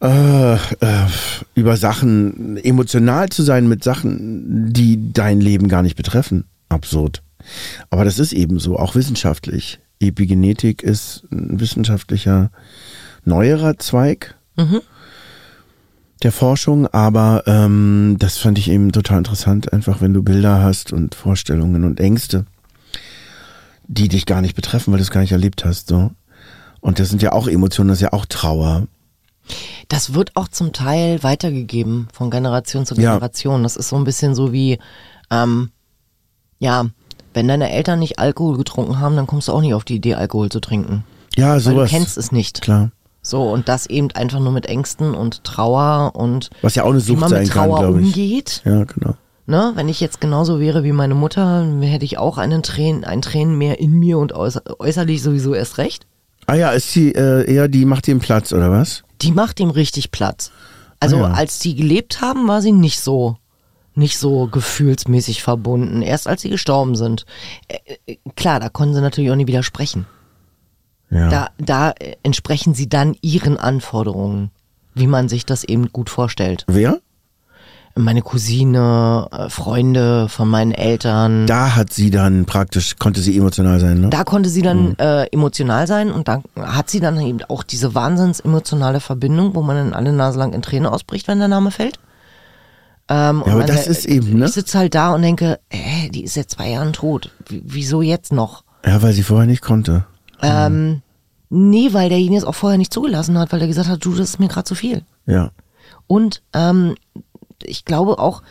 äh, 0.04 0.54
äh, 0.54 1.06
über 1.54 1.76
Sachen 1.76 2.56
emotional 2.58 3.28
zu 3.30 3.42
sein 3.42 3.68
mit 3.68 3.82
Sachen, 3.82 4.72
die 4.72 5.12
dein 5.12 5.40
Leben 5.40 5.68
gar 5.68 5.82
nicht 5.82 5.96
betreffen. 5.96 6.44
Absurd. 6.68 7.22
Aber 7.90 8.04
das 8.04 8.18
ist 8.18 8.32
eben 8.32 8.58
so, 8.58 8.78
auch 8.78 8.94
wissenschaftlich. 8.94 9.80
Epigenetik 10.00 10.82
ist 10.82 11.24
ein 11.32 11.60
wissenschaftlicher 11.60 12.50
neuerer 13.24 13.78
Zweig 13.78 14.36
der 16.22 16.32
Forschung, 16.32 16.86
aber 16.88 17.42
ähm, 17.46 18.16
das 18.18 18.38
fand 18.38 18.58
ich 18.58 18.70
eben 18.70 18.92
total 18.92 19.18
interessant, 19.18 19.72
einfach 19.72 20.00
wenn 20.00 20.14
du 20.14 20.22
Bilder 20.22 20.62
hast 20.62 20.92
und 20.92 21.14
Vorstellungen 21.14 21.84
und 21.84 22.00
Ängste 22.00 22.46
die 23.86 24.08
dich 24.08 24.26
gar 24.26 24.40
nicht 24.40 24.54
betreffen, 24.54 24.92
weil 24.92 24.98
du 24.98 25.02
es 25.02 25.10
gar 25.10 25.20
nicht 25.20 25.32
erlebt 25.32 25.64
hast. 25.64 25.88
So. 25.88 26.10
Und 26.80 26.98
das 26.98 27.08
sind 27.08 27.22
ja 27.22 27.32
auch 27.32 27.48
Emotionen, 27.48 27.88
das 27.88 27.98
ist 27.98 28.02
ja 28.02 28.12
auch 28.12 28.26
Trauer. 28.26 28.86
Das 29.88 30.14
wird 30.14 30.34
auch 30.36 30.48
zum 30.48 30.72
Teil 30.72 31.22
weitergegeben 31.22 32.08
von 32.12 32.30
Generation 32.30 32.86
zu 32.86 32.94
Ja. 32.94 33.12
Generation. 33.14 33.62
Das 33.62 33.76
ist 33.76 33.88
so 33.88 33.96
ein 33.96 34.04
bisschen 34.04 34.34
so 34.34 34.52
wie, 34.52 34.78
ähm, 35.30 35.70
ja, 36.58 36.86
wenn 37.34 37.48
deine 37.48 37.70
Eltern 37.70 37.98
nicht 37.98 38.18
Alkohol 38.18 38.56
getrunken 38.56 39.00
haben, 39.00 39.16
dann 39.16 39.26
kommst 39.26 39.48
du 39.48 39.52
auch 39.52 39.60
nicht 39.60 39.74
auf 39.74 39.84
die 39.84 39.96
Idee, 39.96 40.14
Alkohol 40.14 40.50
zu 40.50 40.60
trinken. 40.60 41.04
Ja, 41.36 41.52
Weil 41.54 41.60
sowas. 41.60 41.90
du 41.90 41.96
kennst 41.96 42.16
es 42.16 42.30
nicht. 42.32 42.62
Klar. 42.62 42.90
So, 43.22 43.50
und 43.50 43.68
das 43.68 43.86
eben 43.86 44.10
einfach 44.12 44.38
nur 44.38 44.52
mit 44.52 44.66
Ängsten 44.66 45.14
und 45.14 45.44
Trauer 45.44 46.12
und 46.14 46.50
Was 46.62 46.74
ja 46.74 46.84
auch 46.84 46.90
eine 46.90 46.98
wie 46.98 47.02
Sucht 47.02 47.20
man 47.20 47.30
sein 47.30 47.42
mit 47.42 47.50
kann, 47.50 47.70
Trauer 47.70 47.80
ich. 47.98 48.06
umgeht. 48.06 48.62
Ja, 48.64 48.84
genau. 48.84 49.14
Ne? 49.46 49.72
Wenn 49.74 49.88
ich 49.88 50.00
jetzt 50.00 50.20
genauso 50.20 50.60
wäre 50.60 50.84
wie 50.84 50.92
meine 50.92 51.14
Mutter, 51.14 51.66
hätte 51.80 52.04
ich 52.04 52.18
auch 52.18 52.38
einen 52.38 52.62
Tränen, 52.62 53.04
ein 53.04 53.20
Tränen 53.22 53.58
mehr 53.58 53.78
in 53.80 53.92
mir 53.92 54.18
und 54.18 54.32
äußer 54.34 54.62
äußerlich 54.78 55.22
sowieso 55.22 55.54
erst 55.54 55.78
recht. 55.78 56.06
Ah 56.46 56.54
ja, 56.54 56.70
ist 56.70 56.92
sie 56.92 57.12
äh, 57.14 57.50
eher, 57.50 57.68
die 57.68 57.84
macht 57.86 58.06
den 58.06 58.20
Platz, 58.20 58.52
oder 58.52 58.70
was? 58.70 59.02
Die 59.22 59.32
macht 59.32 59.60
ihm 59.60 59.70
richtig 59.70 60.10
Platz. 60.10 60.50
Also 61.00 61.16
Ah 61.16 61.28
ja. 61.28 61.32
als 61.32 61.58
die 61.58 61.74
gelebt 61.74 62.20
haben, 62.20 62.48
war 62.48 62.62
sie 62.62 62.72
nicht 62.72 63.00
so, 63.00 63.36
nicht 63.94 64.18
so 64.18 64.46
gefühlsmäßig 64.46 65.42
verbunden. 65.42 66.02
Erst 66.02 66.26
als 66.28 66.42
sie 66.42 66.50
gestorben 66.50 66.96
sind. 66.96 67.26
Äh, 67.68 67.78
äh, 68.06 68.16
klar, 68.36 68.60
da 68.60 68.68
konnten 68.68 68.94
sie 68.94 69.00
natürlich 69.00 69.30
auch 69.30 69.36
nie 69.36 69.46
widersprechen. 69.46 70.06
Ja. 71.10 71.28
Da, 71.28 71.48
da 71.58 71.90
äh, 71.90 72.16
entsprechen 72.22 72.74
sie 72.74 72.88
dann 72.88 73.16
ihren 73.20 73.56
Anforderungen, 73.56 74.50
wie 74.94 75.06
man 75.06 75.28
sich 75.28 75.46
das 75.46 75.64
eben 75.64 75.92
gut 75.92 76.10
vorstellt. 76.10 76.64
Wer? 76.66 77.00
Meine 77.96 78.22
Cousine, 78.22 79.28
äh, 79.30 79.48
Freunde 79.48 80.28
von 80.28 80.48
meinen 80.48 80.72
Eltern. 80.72 81.46
Da 81.46 81.76
hat 81.76 81.92
sie 81.92 82.10
dann 82.10 82.44
praktisch, 82.44 82.96
konnte 82.96 83.20
sie 83.20 83.36
emotional 83.36 83.78
sein, 83.78 84.00
ne? 84.00 84.10
Da 84.10 84.24
konnte 84.24 84.48
sie 84.50 84.62
dann 84.62 84.88
Mhm. 84.90 84.94
äh, 84.98 85.26
emotional 85.32 85.86
sein 85.86 86.10
und 86.10 86.26
dann 86.26 86.42
hat 86.60 86.90
sie 86.90 86.98
dann 86.98 87.20
eben 87.20 87.42
auch 87.44 87.62
diese 87.62 87.94
wahnsinns 87.94 88.40
emotionale 88.40 88.98
Verbindung, 88.98 89.54
wo 89.54 89.62
man 89.62 89.76
dann 89.76 89.94
alle 89.94 90.12
Nase 90.12 90.40
lang 90.40 90.52
in 90.54 90.62
Tränen 90.62 90.86
ausbricht, 90.86 91.28
wenn 91.28 91.38
der 91.38 91.46
Name 91.48 91.70
fällt. 91.70 92.00
Ähm, 93.08 93.42
Ja, 93.46 93.52
aber 93.52 93.64
das 93.64 93.86
äh, 93.86 93.90
ist 93.90 94.06
eben, 94.06 94.38
ne? 94.38 94.46
Ich 94.46 94.52
sitze 94.52 94.78
halt 94.78 94.94
da 94.96 95.14
und 95.14 95.22
denke, 95.22 95.60
äh, 95.70 96.08
die 96.08 96.24
ist 96.24 96.34
seit 96.34 96.50
zwei 96.50 96.70
Jahren 96.70 96.92
tot. 96.94 97.30
W 97.48 97.60
wieso 97.64 98.02
jetzt 98.02 98.32
noch? 98.32 98.64
Ja, 98.84 99.02
weil 99.02 99.12
sie 99.12 99.22
vorher 99.22 99.46
nicht 99.46 99.62
konnte. 99.62 100.04
Ähm, 100.42 101.02
nee, 101.48 101.90
weil 101.92 102.08
derjenige 102.08 102.38
es 102.38 102.44
auch 102.44 102.54
vorher 102.56 102.78
nicht 102.78 102.92
zugelassen 102.92 103.38
hat, 103.38 103.52
weil 103.52 103.60
er 103.60 103.68
gesagt 103.68 103.88
hat, 103.88 104.04
du, 104.04 104.10
das 104.14 104.30
ist 104.30 104.40
mir 104.40 104.48
gerade 104.48 104.64
zu 104.64 104.74
viel. 104.74 105.02
Ja. 105.26 105.50
Und 106.06 106.42
ähm, 106.54 106.96
ich 107.62 107.84
glaube 107.84 108.18
auch, 108.18 108.42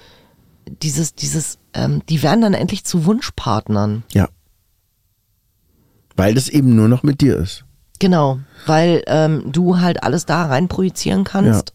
dieses, 0.81 1.13
dieses, 1.15 1.57
ähm, 1.73 2.01
die 2.07 2.23
werden 2.23 2.41
dann 2.41 2.53
endlich 2.53 2.83
zu 2.85 3.05
Wunschpartnern. 3.05 4.03
Ja. 4.13 4.29
Weil 6.15 6.35
das 6.35 6.47
eben 6.47 6.75
nur 6.75 6.87
noch 6.87 7.03
mit 7.03 7.21
dir 7.21 7.37
ist. 7.37 7.65
Genau, 7.99 8.39
weil 8.65 9.03
ähm, 9.07 9.51
du 9.51 9.79
halt 9.79 10.03
alles 10.03 10.25
da 10.25 10.45
rein 10.45 10.67
projizieren 10.67 11.23
kannst, 11.23 11.73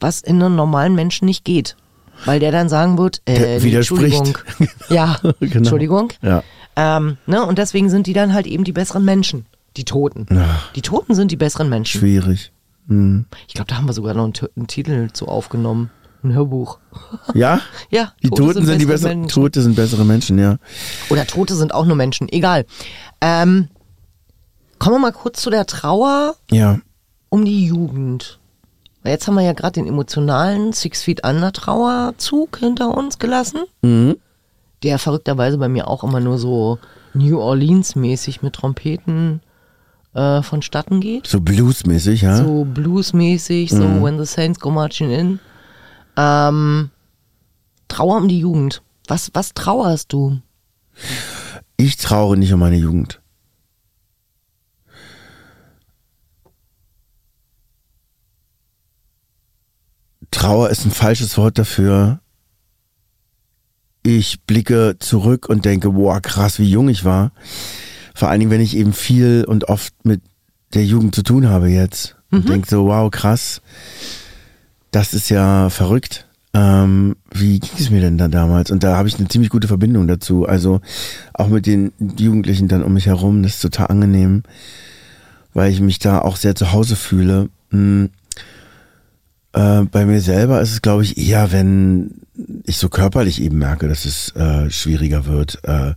was 0.00 0.20
in 0.22 0.42
einem 0.42 0.56
normalen 0.56 0.94
Menschen 0.94 1.26
nicht 1.26 1.44
geht. 1.44 1.76
Weil 2.24 2.40
der 2.40 2.50
dann 2.50 2.68
sagen 2.70 2.96
wird, 2.96 3.20
äh, 3.26 3.38
Der 3.38 3.62
widerspricht. 3.62 4.14
Entschuldigung. 4.14 4.68
Ja, 4.88 5.18
Genau. 5.40 5.56
Entschuldigung. 5.56 6.12
Ja. 6.22 6.42
Ähm, 6.74 7.18
ne? 7.26 7.44
Und 7.44 7.58
deswegen 7.58 7.90
sind 7.90 8.06
die 8.06 8.14
dann 8.14 8.32
halt 8.32 8.46
eben 8.46 8.64
die 8.64 8.72
besseren 8.72 9.04
Menschen, 9.04 9.44
die 9.76 9.84
Toten. 9.84 10.26
Ach, 10.30 10.72
Die 10.72 10.82
Toten 10.82 11.14
sind 11.14 11.30
die 11.30 11.36
besseren 11.36 11.68
Menschen. 11.68 12.00
schwierig. 12.00 12.52
Hm. 12.88 13.26
Ich 13.48 13.54
glaube, 13.54 13.68
da 13.68 13.76
haben 13.76 13.86
wir 13.86 13.92
sogar 13.92 14.14
noch 14.14 14.24
einen, 14.24 14.32
einen 14.56 14.66
Titel 14.66 15.10
zu 15.12 15.26
aufgenommen. 15.28 15.90
Ein 16.22 16.32
Hörbuch. 16.34 16.78
Ja? 17.34 17.60
Ja, 17.90 18.12
Die 18.22 18.30
Toten 18.30 18.64
sind, 18.64 18.80
die 18.80 18.86
bessere 18.86 19.10
besseren, 19.10 19.20
Menschen. 19.20 19.34
Tote 19.42 19.62
sind 19.62 19.76
bessere 19.76 20.04
Menschen, 20.04 20.38
ja. 20.38 20.56
Oder 21.10 21.26
Tote 21.26 21.54
sind 21.54 21.72
auch 21.74 21.84
nur 21.86 21.96
Menschen, 21.96 22.28
egal. 22.30 22.64
Ähm, 23.20 23.68
Kommen 24.78 24.96
wir 24.96 25.00
mal 25.00 25.12
kurz 25.12 25.40
zu 25.40 25.50
der 25.50 25.66
Trauer 25.66 26.34
Ja. 26.50 26.78
um 27.30 27.44
die 27.44 27.66
Jugend. 27.66 28.38
Weil 29.02 29.12
Jetzt 29.12 29.26
haben 29.26 29.34
wir 29.36 29.42
ja 29.42 29.52
gerade 29.54 29.72
den 29.72 29.86
emotionalen 29.86 30.72
Six 30.72 31.02
Feet 31.02 31.24
Under 31.26 31.52
Trauerzug 31.52 32.58
hinter 32.58 32.96
uns 32.96 33.18
gelassen. 33.18 33.60
Mhm. 33.82 34.16
Der 34.82 34.98
verrückterweise 34.98 35.56
bei 35.58 35.68
mir 35.68 35.88
auch 35.88 36.04
immer 36.04 36.20
nur 36.20 36.38
so 36.38 36.78
New 37.14 37.38
Orleans 37.40 37.96
mäßig 37.96 38.42
mit 38.42 38.54
Trompeten 38.54 39.40
äh, 40.14 40.42
vonstatten 40.42 41.00
geht. 41.00 41.26
So 41.26 41.40
bluesmäßig, 41.40 42.20
ja? 42.22 42.36
So 42.36 42.64
bluesmäßig, 42.64 43.70
so 43.70 44.02
When 44.02 44.18
the 44.18 44.26
Saints 44.26 44.60
Go 44.60 44.70
Marching 44.70 45.10
In. 45.10 45.40
Ähm, 46.16 46.90
Trauer 47.88 48.16
um 48.16 48.28
die 48.28 48.40
Jugend. 48.40 48.82
Was, 49.06 49.30
was 49.34 49.54
trauerst 49.54 50.12
du? 50.12 50.40
Ich 51.76 51.96
traure 51.96 52.36
nicht 52.36 52.52
um 52.52 52.60
meine 52.60 52.76
Jugend. 52.76 53.20
Trauer 60.30 60.70
ist 60.70 60.84
ein 60.84 60.90
falsches 60.90 61.36
Wort 61.38 61.58
dafür. 61.58 62.20
Ich 64.02 64.42
blicke 64.42 64.96
zurück 64.98 65.48
und 65.48 65.64
denke, 65.64 65.90
boah, 65.90 66.20
krass, 66.20 66.58
wie 66.58 66.68
jung 66.68 66.88
ich 66.88 67.04
war. 67.04 67.32
Vor 68.14 68.28
allen 68.28 68.40
Dingen, 68.40 68.50
wenn 68.50 68.60
ich 68.60 68.76
eben 68.76 68.92
viel 68.92 69.44
und 69.46 69.68
oft 69.68 69.92
mit 70.04 70.22
der 70.74 70.84
Jugend 70.84 71.14
zu 71.14 71.22
tun 71.22 71.48
habe 71.48 71.68
jetzt. 71.68 72.16
Und 72.30 72.48
denke 72.48 72.68
so, 72.68 72.86
wow, 72.86 73.10
krass. 73.10 73.62
Das 74.96 75.12
ist 75.12 75.28
ja 75.28 75.68
verrückt. 75.68 76.24
Ähm, 76.54 77.16
wie 77.30 77.60
ging 77.60 77.78
es 77.78 77.90
mir 77.90 78.00
denn 78.00 78.16
da 78.16 78.28
damals? 78.28 78.70
Und 78.70 78.82
da 78.82 78.96
habe 78.96 79.08
ich 79.08 79.18
eine 79.18 79.28
ziemlich 79.28 79.50
gute 79.50 79.68
Verbindung 79.68 80.08
dazu. 80.08 80.46
Also 80.46 80.80
auch 81.34 81.48
mit 81.48 81.66
den 81.66 81.92
Jugendlichen 82.18 82.66
dann 82.66 82.82
um 82.82 82.94
mich 82.94 83.04
herum, 83.04 83.42
das 83.42 83.56
ist 83.56 83.60
total 83.60 83.88
angenehm, 83.88 84.42
weil 85.52 85.70
ich 85.70 85.82
mich 85.82 85.98
da 85.98 86.20
auch 86.20 86.36
sehr 86.36 86.54
zu 86.54 86.72
Hause 86.72 86.96
fühle. 86.96 87.50
Hm. 87.72 88.08
Äh, 89.52 89.82
bei 89.82 90.06
mir 90.06 90.22
selber 90.22 90.62
ist 90.62 90.72
es, 90.72 90.80
glaube 90.80 91.02
ich, 91.02 91.18
eher, 91.18 91.52
wenn 91.52 92.22
ich 92.64 92.78
so 92.78 92.88
körperlich 92.88 93.42
eben 93.42 93.58
merke, 93.58 93.88
dass 93.88 94.06
es 94.06 94.34
äh, 94.34 94.70
schwieriger 94.70 95.26
wird, 95.26 95.58
äh, 95.64 95.92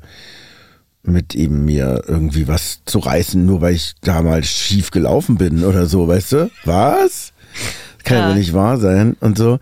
mit 1.03 1.35
eben 1.35 1.63
mir 1.63 2.03
irgendwie 2.05 2.49
was 2.49 2.81
zu 2.83 2.99
reißen, 2.99 3.45
nur 3.45 3.61
weil 3.61 3.75
ich 3.75 3.93
damals 4.01 4.47
schief 4.47 4.91
gelaufen 4.91 5.37
bin 5.37 5.63
oder 5.63 5.85
so, 5.85 6.05
weißt 6.09 6.33
du? 6.33 6.51
Was? 6.65 7.31
Kann 8.09 8.17
ja 8.17 8.29
wohl 8.29 8.35
nicht 8.35 8.53
wahr 8.53 8.77
sein 8.77 9.15
und 9.19 9.37
so. 9.37 9.59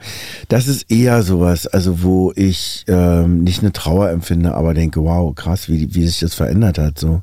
Das 0.47 0.67
ist 0.67 0.91
eher 0.91 1.21
sowas, 1.23 1.67
also 1.67 2.01
wo 2.01 2.33
ich 2.35 2.85
ähm, 2.87 3.43
nicht 3.43 3.61
eine 3.61 3.71
Trauer 3.71 4.09
empfinde, 4.09 4.53
aber 4.53 4.73
denke, 4.73 5.03
wow, 5.03 5.33
krass, 5.35 5.69
wie, 5.69 5.93
wie 5.93 6.07
sich 6.07 6.19
das 6.19 6.33
verändert 6.33 6.77
hat. 6.77 6.99
So 6.99 7.21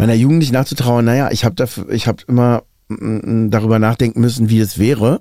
meiner 0.00 0.14
Jugend 0.14 0.38
nicht 0.38 0.52
nachzutrauern. 0.52 1.04
Naja, 1.04 1.28
ich 1.30 1.44
habe 1.44 1.54
dafür, 1.54 1.88
ich 1.90 2.08
habe 2.08 2.22
immer 2.26 2.62
mm, 2.88 3.50
darüber 3.50 3.78
nachdenken 3.78 4.20
müssen, 4.20 4.48
wie 4.48 4.58
es 4.58 4.78
wäre, 4.78 5.20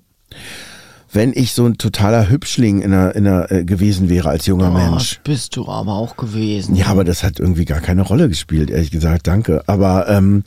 wenn 1.12 1.34
ich 1.36 1.54
so 1.54 1.66
ein 1.66 1.78
totaler 1.78 2.30
Hübschling 2.30 2.82
in 2.82 2.92
der, 2.92 3.16
in 3.16 3.26
der, 3.26 3.52
äh, 3.52 3.66
gewesen 3.66 4.10
wäre 4.10 4.30
als 4.30 4.46
junger 4.46 4.72
Mensch. 4.72 5.18
Oh, 5.20 5.22
bist 5.26 5.56
du 5.56 5.68
aber 5.68 5.94
auch 5.94 6.16
gewesen. 6.16 6.76
Ja, 6.76 6.88
aber 6.88 7.04
das 7.04 7.24
hat 7.24 7.40
irgendwie 7.40 7.66
gar 7.66 7.82
keine 7.82 8.04
Rolle 8.04 8.30
gespielt, 8.30 8.70
ehrlich 8.70 8.92
gesagt, 8.92 9.28
danke. 9.28 9.64
Aber 9.68 10.08
ähm, 10.08 10.44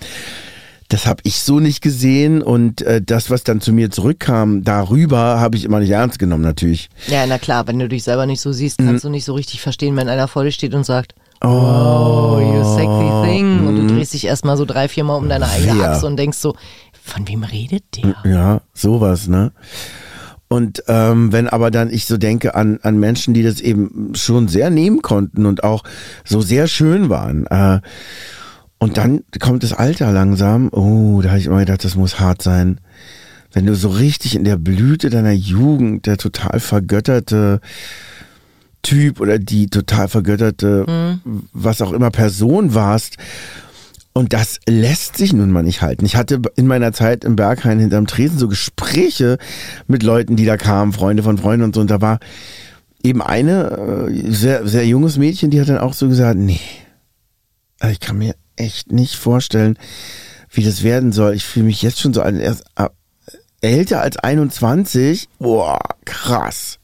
das 0.93 1.07
habe 1.07 1.21
ich 1.25 1.41
so 1.43 1.59
nicht 1.61 1.81
gesehen 1.83 2.43
und 2.43 2.83
äh, 2.83 3.01
das, 3.01 3.31
was 3.31 3.45
dann 3.45 3.61
zu 3.61 3.73
mir 3.73 3.91
zurückkam, 3.91 4.63
darüber 4.65 5.41
habe 5.41 5.57
ich 5.57 5.65
immer 5.65 5.81
nicht 5.81 5.91
ernst 5.91 6.19
genommen, 6.19 6.43
natürlich. 6.43 6.91
Ja, 7.09 7.25
na 7.27 7.39
klar, 7.39 7.67
wenn 7.67 7.79
du 7.79 7.89
dich 7.89 8.03
selber 8.05 8.27
nicht 8.27 8.41
so 8.41 8.53
siehst, 8.53 8.81
Mhm. 8.81 8.87
kannst 8.87 9.05
du 9.05 9.09
nicht 9.09 9.25
so 9.25 9.35
richtig 9.35 9.61
verstehen, 9.63 9.97
wenn 9.97 10.09
einer 10.09 10.29
vor 10.29 10.45
dir 10.45 10.53
steht 10.53 10.75
und 10.75 10.85
sagt, 10.85 11.15
oh, 11.43 12.39
you 12.41 12.63
sexy 12.77 13.27
thing. 13.31 13.67
Und 13.67 13.77
du 13.77 13.95
drehst 13.95 14.13
dich 14.15 14.27
erstmal 14.27 14.57
so 14.57 14.65
drei, 14.65 14.89
vier 14.89 15.05
Mal 15.05 15.17
um 15.17 15.29
deine 15.29 15.49
eigene 15.49 15.75
Mhm. 15.75 15.81
Ja. 15.81 15.93
Achse 15.93 16.07
und 16.07 16.17
denkst 16.17 16.39
so, 16.39 16.55
von 17.03 17.27
wem 17.27 17.43
redet 17.43 17.85
der? 17.97 18.15
Ja, 18.25 18.61
sowas, 18.75 19.29
ne? 19.29 19.53
Und 20.49 20.85
ähm, 20.87 21.33
wenn 21.33 21.49
aber 21.49 21.71
dann 21.71 21.89
ich 21.91 22.05
so 22.05 22.19
denke 22.19 22.55
an, 22.55 22.79
an 22.83 22.99
Menschen, 23.01 23.33
die 23.33 23.43
das 23.43 23.61
eben 23.61 24.13
schon 24.15 24.49
sehr 24.49 24.69
nehmen 24.69 25.01
konnten 25.01 25.47
und 25.47 25.65
auch 25.65 25.83
so 26.25 26.43
sehr 26.43 26.67
schön 26.69 27.09
waren. 27.09 27.47
Äh, 27.47 27.81
und 28.83 28.97
dann 28.97 29.23
kommt 29.39 29.63
das 29.63 29.73
Alter 29.73 30.11
langsam. 30.11 30.69
Oh, 30.73 31.21
da 31.23 31.29
habe 31.29 31.39
ich 31.39 31.47
immer 31.47 31.61
gedacht, 31.61 31.85
das 31.85 31.95
muss 31.95 32.19
hart 32.19 32.43
sein. 32.43 32.81
Wenn 33.53 33.65
du 33.65 33.77
so 33.77 33.89
richtig 33.89 34.35
in 34.35 34.43
der 34.43 34.57
Blüte 34.57 35.09
deiner 35.09 35.31
Jugend, 35.31 36.07
der 36.07 36.17
total 36.17 36.59
vergötterte 36.59 37.61
Typ 38.83 39.21
oder 39.21 39.39
die 39.39 39.69
total 39.69 40.09
vergötterte, 40.09 41.21
was 41.53 41.81
auch 41.81 41.93
immer 41.93 42.11
Person 42.11 42.75
warst, 42.75 43.19
und 44.15 44.33
das 44.33 44.59
lässt 44.69 45.17
sich 45.17 45.33
nun 45.33 45.53
mal 45.53 45.63
nicht 45.63 45.81
halten. 45.81 46.05
Ich 46.05 46.17
hatte 46.17 46.43
in 46.57 46.67
meiner 46.67 46.93
Zeit 46.93 47.23
im 47.25 47.37
Berghain 47.37 47.79
hinterm 47.79 48.09
Tresen 48.09 48.37
so 48.37 48.49
Gespräche 48.49 49.39
mit 49.87 50.03
Leuten, 50.03 50.35
die 50.35 50.45
da 50.45 50.57
kamen, 50.57 50.93
Freunde 50.93 51.23
von 51.23 51.39
Freunden 51.39 51.67
und 51.67 51.77
so. 51.77 51.81
Und 51.81 51.91
da 51.93 52.01
war 52.01 52.19
eben 53.05 53.23
eine 53.23 54.09
äh, 54.11 54.33
sehr, 54.33 54.67
sehr 54.67 54.85
junges 54.85 55.19
Mädchen, 55.19 55.51
die 55.53 55.61
hat 55.61 55.69
dann 55.69 55.79
auch 55.79 55.95
so 55.95 56.09
gesagt, 56.09 56.37
nee, 56.37 56.59
also 57.79 57.93
ich 57.93 58.01
kann 58.01 58.19
mir 58.19 58.35
echt 58.57 58.93
nicht 58.93 59.17
vorstellen, 59.17 59.79
wie 60.51 60.65
das 60.65 60.83
werden 60.83 61.13
soll. 61.13 61.35
Ich 61.35 61.45
fühle 61.45 61.67
mich 61.67 61.83
jetzt 61.83 62.01
schon 62.01 62.13
so 62.15 62.23
als 62.23 62.39
erst 62.39 62.65
äh, 62.77 62.89
älter 63.61 64.01
als 64.03 64.17
21. 64.19 65.29
Boah, 65.39 65.79
krass. 66.05 66.79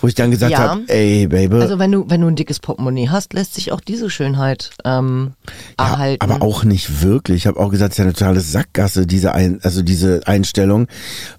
Wo 0.00 0.06
ich 0.06 0.14
dann 0.14 0.30
gesagt 0.30 0.52
Ja. 0.52 0.58
habe, 0.58 0.82
ey, 0.86 1.26
Baby. 1.26 1.56
Also 1.56 1.80
wenn 1.80 1.90
du, 1.90 2.08
wenn 2.08 2.20
du 2.20 2.28
ein 2.28 2.36
dickes 2.36 2.60
Portemonnaie 2.60 3.08
hast, 3.08 3.32
lässt 3.32 3.54
sich 3.54 3.72
auch 3.72 3.80
diese 3.80 4.10
Schönheit 4.10 4.70
ähm, 4.84 5.32
Ja, 5.76 5.86
erhalten. 5.88 6.22
aber 6.22 6.40
auch 6.40 6.62
nicht 6.62 7.02
wirklich. 7.02 7.38
Ich 7.38 7.46
habe 7.48 7.58
auch 7.58 7.70
gesagt, 7.70 7.90
es 7.90 7.94
ist 7.94 7.98
ja 7.98 8.04
eine 8.04 8.12
totale 8.12 8.40
Sackgasse, 8.40 9.08
diese 9.08 9.34
ein, 9.34 9.58
also 9.64 9.82
diese 9.82 10.20
Einstellung, 10.26 10.86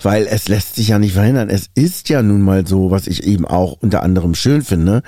weil 0.02 0.28
es 0.30 0.50
lässt 0.50 0.76
sich 0.76 0.90
ja 0.90 1.00
nicht 1.00 1.14
verhindern. 1.14 1.50
Es 1.50 1.68
ist 1.74 2.10
ja 2.10 2.22
nun 2.22 2.42
mal 2.42 2.68
so, 2.68 2.92
was 2.92 3.08
ich 3.08 3.24
eben 3.24 3.46
auch 3.46 3.78
unter 3.80 4.04
anderem 4.04 4.36
schön 4.36 4.62
finde. 4.62 5.04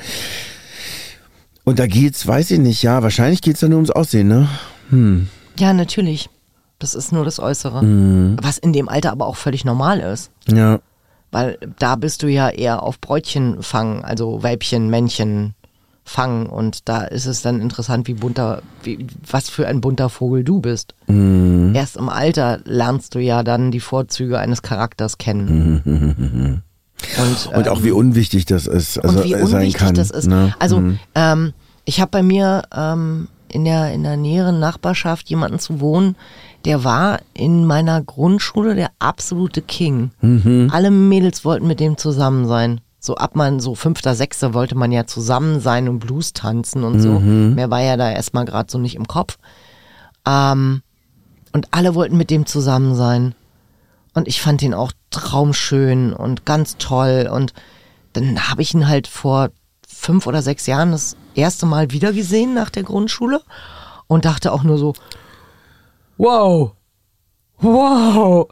Und 1.63 1.79
da 1.79 1.87
geht's, 1.87 2.25
weiß 2.25 2.51
ich 2.51 2.59
nicht, 2.59 2.81
ja, 2.83 3.03
wahrscheinlich 3.03 3.41
geht's 3.41 3.59
da 3.59 3.67
nur 3.67 3.77
ums 3.77 3.91
Aussehen, 3.91 4.27
ne? 4.27 4.47
Ja, 5.59 5.73
natürlich. 5.73 6.29
Das 6.79 6.95
ist 6.95 7.11
nur 7.11 7.23
das 7.23 7.39
Äußere. 7.39 7.83
Mhm. 7.83 8.37
Was 8.41 8.57
in 8.57 8.73
dem 8.73 8.89
Alter 8.89 9.11
aber 9.11 9.27
auch 9.27 9.35
völlig 9.35 9.65
normal 9.65 9.99
ist. 9.99 10.31
Ja. 10.47 10.79
Weil 11.31 11.57
da 11.77 11.95
bist 11.95 12.23
du 12.23 12.27
ja 12.27 12.49
eher 12.49 12.83
auf 12.83 12.99
Bräutchen 12.99 13.61
fangen, 13.61 14.03
also 14.03 14.43
Weibchen, 14.43 14.89
Männchen 14.89 15.53
fangen. 16.03 16.47
Und 16.47 16.89
da 16.89 17.03
ist 17.03 17.27
es 17.27 17.43
dann 17.43 17.61
interessant, 17.61 18.07
wie 18.07 18.15
bunter, 18.15 18.63
wie, 18.83 19.05
was 19.25 19.49
für 19.49 19.67
ein 19.67 19.79
bunter 19.79 20.09
Vogel 20.09 20.43
du 20.43 20.59
bist. 20.59 20.95
Mhm. 21.07 21.73
Erst 21.75 21.95
im 21.97 22.09
Alter 22.09 22.59
lernst 22.65 23.13
du 23.15 23.19
ja 23.19 23.43
dann 23.43 23.71
die 23.71 23.79
Vorzüge 23.79 24.39
eines 24.39 24.63
Charakters 24.63 25.19
kennen. 25.19 26.63
Und, 27.19 27.57
Und 27.57 27.67
auch 27.67 27.83
wie 27.83 27.91
unwichtig 27.91 28.45
das 28.45 28.67
ist, 28.67 28.97
also 28.99 29.19
und 29.19 29.25
wie 29.25 29.33
äh, 29.33 29.45
sein 29.45 29.59
unwichtig 29.61 29.73
kann. 29.75 29.95
das 29.95 30.11
ist. 30.11 30.27
Ne? 30.27 30.53
Also 30.59 30.81
ähm, 31.15 31.53
ich 31.85 31.99
habe 31.99 32.11
bei 32.11 32.23
mir 32.23 32.63
ähm, 32.75 33.27
in 33.49 33.65
der 33.65 33.93
in 33.93 34.03
der 34.03 34.17
näheren 34.17 34.59
Nachbarschaft 34.59 35.29
jemanden 35.29 35.59
zu 35.59 35.79
wohnen, 35.79 36.15
der 36.65 36.83
war 36.83 37.19
in 37.33 37.65
meiner 37.65 38.01
Grundschule 38.01 38.75
der 38.75 38.91
absolute 38.99 39.61
King. 39.61 40.11
Mhm. 40.21 40.69
Alle 40.71 40.91
Mädels 40.91 41.43
wollten 41.43 41.67
mit 41.67 41.79
dem 41.79 41.97
zusammen 41.97 42.47
sein. 42.47 42.81
So 42.99 43.15
ab 43.15 43.35
man 43.35 43.59
so 43.59 43.73
fünfter, 43.73 44.13
sechster 44.13 44.53
wollte 44.53 44.75
man 44.75 44.91
ja 44.91 45.07
zusammen 45.07 45.59
sein 45.59 45.89
und 45.89 45.99
Blues 45.99 46.33
tanzen 46.33 46.83
und 46.83 46.99
so. 47.01 47.19
Mhm. 47.19 47.55
Mehr 47.55 47.71
war 47.71 47.81
ja 47.81 47.97
da 47.97 48.11
erstmal 48.11 48.45
gerade 48.45 48.71
so 48.71 48.77
nicht 48.77 48.95
im 48.95 49.07
Kopf. 49.07 49.39
Ähm, 50.27 50.83
und 51.51 51.67
alle 51.71 51.95
wollten 51.95 52.15
mit 52.15 52.29
dem 52.29 52.45
zusammen 52.45 52.95
sein. 52.95 53.33
Und 54.13 54.27
ich 54.27 54.39
fand 54.39 54.61
ihn 54.61 54.75
auch 54.75 54.91
traumschön 55.11 56.13
und 56.13 56.45
ganz 56.45 56.77
toll. 56.77 57.29
Und 57.31 57.53
dann 58.13 58.49
habe 58.49 58.61
ich 58.61 58.73
ihn 58.73 58.87
halt 58.87 59.07
vor 59.07 59.49
fünf 59.87 60.25
oder 60.25 60.41
sechs 60.41 60.65
Jahren 60.65 60.91
das 60.91 61.15
erste 61.35 61.65
Mal 61.65 61.91
wiedergesehen 61.91 62.53
nach 62.53 62.69
der 62.69 62.83
Grundschule 62.83 63.41
und 64.07 64.25
dachte 64.25 64.51
auch 64.51 64.63
nur 64.63 64.77
so, 64.77 64.93
wow, 66.17 66.71
wow, 67.59 68.47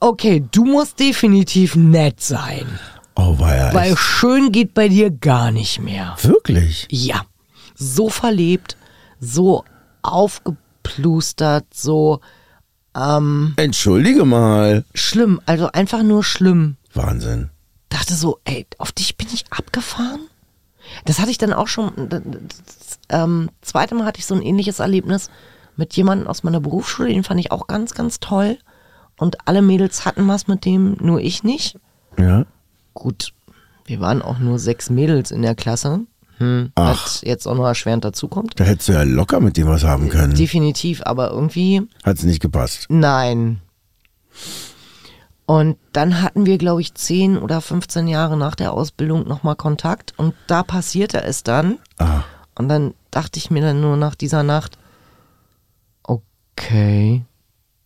okay, 0.00 0.42
du 0.50 0.64
musst 0.64 0.98
definitiv 0.98 1.76
nett 1.76 2.20
sein, 2.20 2.66
Oh, 3.18 3.34
ja 3.40 3.72
weil 3.72 3.96
schön 3.96 4.52
geht 4.52 4.74
bei 4.74 4.88
dir 4.88 5.10
gar 5.10 5.50
nicht 5.50 5.80
mehr. 5.80 6.16
Wirklich? 6.20 6.86
Ja, 6.90 7.22
so 7.74 8.10
verlebt, 8.10 8.76
so 9.20 9.64
aufgeplustert, 10.02 11.64
so 11.72 12.20
ähm, 12.96 13.54
Entschuldige 13.56 14.24
mal. 14.24 14.84
schlimm, 14.94 15.40
also 15.46 15.70
einfach 15.72 16.02
nur 16.02 16.24
schlimm. 16.24 16.76
Wahnsinn. 16.94 17.50
dachte 17.88 18.14
so, 18.14 18.38
ey, 18.44 18.66
auf 18.78 18.92
dich 18.92 19.16
bin 19.16 19.28
ich 19.32 19.44
abgefahren. 19.50 20.20
Das 21.04 21.18
hatte 21.18 21.30
ich 21.30 21.38
dann 21.38 21.52
auch 21.52 21.68
schon, 21.68 21.92
das, 22.08 22.22
das, 22.24 22.98
ähm, 23.08 23.50
zweite 23.60 23.94
Mal 23.94 24.06
hatte 24.06 24.18
ich 24.18 24.26
so 24.26 24.34
ein 24.34 24.42
ähnliches 24.42 24.78
Erlebnis 24.78 25.30
mit 25.76 25.94
jemandem 25.94 26.28
aus 26.28 26.42
meiner 26.42 26.60
Berufsschule, 26.60 27.08
den 27.08 27.24
fand 27.24 27.40
ich 27.40 27.52
auch 27.52 27.66
ganz, 27.66 27.94
ganz 27.94 28.20
toll. 28.20 28.58
Und 29.18 29.48
alle 29.48 29.62
Mädels 29.62 30.04
hatten 30.04 30.26
was 30.28 30.46
mit 30.46 30.64
dem, 30.64 30.96
nur 31.00 31.20
ich 31.20 31.42
nicht. 31.42 31.78
Ja. 32.18 32.46
Gut, 32.94 33.32
wir 33.84 34.00
waren 34.00 34.22
auch 34.22 34.38
nur 34.38 34.58
sechs 34.58 34.90
Mädels 34.90 35.30
in 35.30 35.42
der 35.42 35.54
Klasse. 35.54 36.00
Hm, 36.38 36.72
Ach. 36.74 37.22
jetzt 37.22 37.46
auch 37.46 37.54
noch 37.54 37.66
erschwerend 37.66 38.04
dazukommt. 38.04 38.52
Da 38.56 38.64
hättest 38.64 38.88
du 38.88 38.92
ja 38.92 39.02
locker 39.04 39.40
mit 39.40 39.56
dem 39.56 39.68
was 39.68 39.84
haben 39.84 40.08
können. 40.08 40.34
Definitiv, 40.34 41.02
aber 41.04 41.30
irgendwie 41.30 41.82
Hat's 42.04 42.22
nicht 42.24 42.40
gepasst. 42.40 42.86
nein. 42.88 43.60
Und 45.48 45.76
dann 45.92 46.22
hatten 46.22 46.44
wir, 46.44 46.58
glaube 46.58 46.80
ich, 46.80 46.92
10 46.94 47.38
oder 47.38 47.60
15 47.60 48.08
Jahre 48.08 48.36
nach 48.36 48.56
der 48.56 48.72
Ausbildung 48.72 49.28
nochmal 49.28 49.54
Kontakt 49.54 50.12
und 50.16 50.34
da 50.48 50.64
passierte 50.64 51.22
es 51.22 51.44
dann. 51.44 51.78
Ah, 51.98 52.22
Und 52.56 52.68
dann 52.68 52.94
dachte 53.12 53.38
ich 53.38 53.48
mir 53.50 53.62
dann 53.62 53.80
nur 53.80 53.96
nach 53.96 54.16
dieser 54.16 54.42
Nacht, 54.42 54.76
okay, 56.02 57.24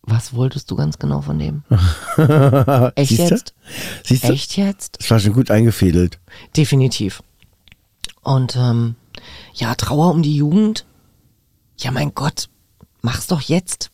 was 0.01 0.33
wolltest 0.33 0.71
du 0.71 0.75
ganz 0.75 0.97
genau 0.97 1.21
von 1.21 1.37
dem? 1.37 1.63
Echt 2.95 3.09
Siehste? 3.09 3.35
jetzt? 3.35 3.53
siehst 4.05 4.23
du? 4.23 4.33
Echt 4.33 4.57
jetzt? 4.57 4.97
Das 4.99 5.11
war 5.11 5.19
schon 5.19 5.33
gut 5.33 5.51
eingefädelt. 5.51 6.19
Definitiv. 6.57 7.21
Und 8.23 8.55
ähm, 8.55 8.95
ja, 9.53 9.75
Trauer 9.75 10.11
um 10.11 10.21
die 10.21 10.35
Jugend. 10.35 10.85
Ja, 11.77 11.91
mein 11.91 12.13
Gott, 12.13 12.49
mach's 13.01 13.27
doch 13.27 13.41
jetzt. 13.41 13.89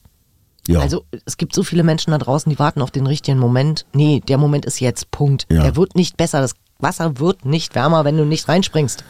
Ja. 0.67 0.81
Also 0.81 1.05
es 1.25 1.37
gibt 1.37 1.55
so 1.55 1.63
viele 1.63 1.83
Menschen 1.83 2.11
da 2.11 2.17
draußen, 2.17 2.49
die 2.49 2.59
warten 2.59 2.81
auf 2.81 2.91
den 2.91 3.07
richtigen 3.07 3.39
Moment. 3.39 3.85
Nee, 3.93 4.21
der 4.27 4.37
Moment 4.37 4.65
ist 4.65 4.81
jetzt. 4.81 5.11
Punkt. 5.11 5.47
Ja. 5.49 5.63
Er 5.63 5.75
wird 5.77 5.95
nicht 5.95 6.17
besser. 6.17 6.41
Das 6.41 6.53
Wasser 6.79 7.19
wird 7.19 7.45
nicht 7.45 7.73
wärmer, 7.73 8.03
wenn 8.03 8.17
du 8.17 8.25
nicht 8.25 8.47
reinspringst. 8.49 9.03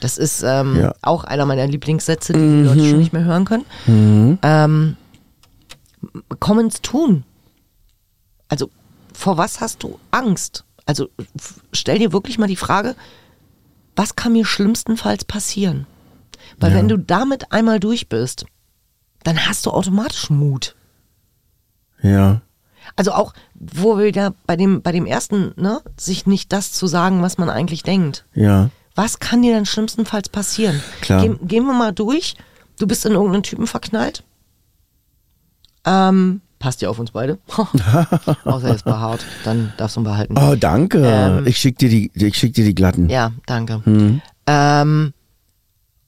Das 0.00 0.16
ist 0.16 0.42
ähm, 0.42 0.76
Ja. 0.76 0.86
Mhm. 0.88 0.92
auch 1.02 1.24
einer 1.24 1.44
meiner 1.44 1.66
Lieblingssätze, 1.66 2.32
die 2.32 2.38
die 2.38 2.62
Leute 2.62 2.88
schon 2.88 2.98
nicht 2.98 3.12
mehr 3.12 3.24
hören 3.24 3.44
können. 3.44 4.38
Ähm, 4.42 4.96
komm 6.40 6.58
ins 6.60 6.80
Tun. 6.80 7.24
Also 8.48 8.70
vor 9.12 9.36
was 9.36 9.60
hast 9.60 9.82
du 9.82 9.98
Angst? 10.10 10.64
Also 10.86 11.08
stell 11.72 11.98
dir 11.98 12.12
wirklich 12.12 12.38
mal 12.38 12.46
die 12.46 12.56
Frage, 12.56 12.94
was 13.98 14.16
kann 14.16 14.32
mir 14.32 14.44
schlimmstenfalls 14.46 15.24
passieren? 15.24 15.86
Weil 16.58 16.70
Ja. 16.70 16.78
wenn 16.78 16.88
du 16.88 16.96
damit 16.98 17.52
einmal 17.52 17.80
durch 17.80 18.08
bist, 18.08 18.46
dann 19.24 19.46
hast 19.46 19.66
du 19.66 19.70
automatisch 19.72 20.30
Mut. 20.30 20.74
ja. 22.02 22.40
Also 22.96 23.12
auch, 23.12 23.34
wo 23.54 23.98
wir 23.98 24.10
da 24.12 24.32
bei 24.46 24.56
dem, 24.56 24.80
bei 24.80 24.92
dem 24.92 25.04
ersten, 25.04 25.52
ne, 25.56 25.82
sich 25.98 26.24
nicht 26.26 26.52
das 26.54 26.72
zu 26.72 26.86
sagen, 26.86 27.20
was 27.20 27.36
man 27.36 27.50
eigentlich 27.50 27.82
denkt. 27.82 28.24
Ja. 28.32 28.70
Was 28.94 29.18
kann 29.18 29.42
dir 29.42 29.52
dann 29.54 29.66
schlimmstenfalls 29.66 30.30
passieren? 30.30 30.82
Klar. 31.02 31.20
Gehen, 31.22 31.38
gehen 31.46 31.66
wir 31.66 31.74
mal 31.74 31.92
durch. 31.92 32.34
Du 32.78 32.86
bist 32.86 33.04
in 33.04 33.12
irgendeinen 33.12 33.42
Typen 33.42 33.66
verknallt. 33.66 34.24
Ähm, 35.84 36.40
passt 36.58 36.82
ja 36.82 36.88
auf 36.88 36.98
uns 36.98 37.10
beide. 37.12 37.38
Außer 38.44 38.68
er 38.68 38.74
ist 38.74 38.84
behaart, 38.84 39.24
dann 39.44 39.72
darfst 39.76 39.96
du 39.96 40.00
ihn 40.00 40.04
behalten. 40.04 40.34
Oh, 40.38 40.54
danke. 40.54 41.02
Ähm. 41.04 41.46
ich 41.46 41.58
schick 41.58 41.78
dir 41.78 41.88
die, 41.88 42.10
ich 42.14 42.36
schick 42.36 42.54
dir 42.54 42.64
die 42.64 42.74
glatten. 42.74 43.08
Ja, 43.08 43.32
danke. 43.46 43.82
Mhm. 43.84 44.20
Ähm, 44.46 45.12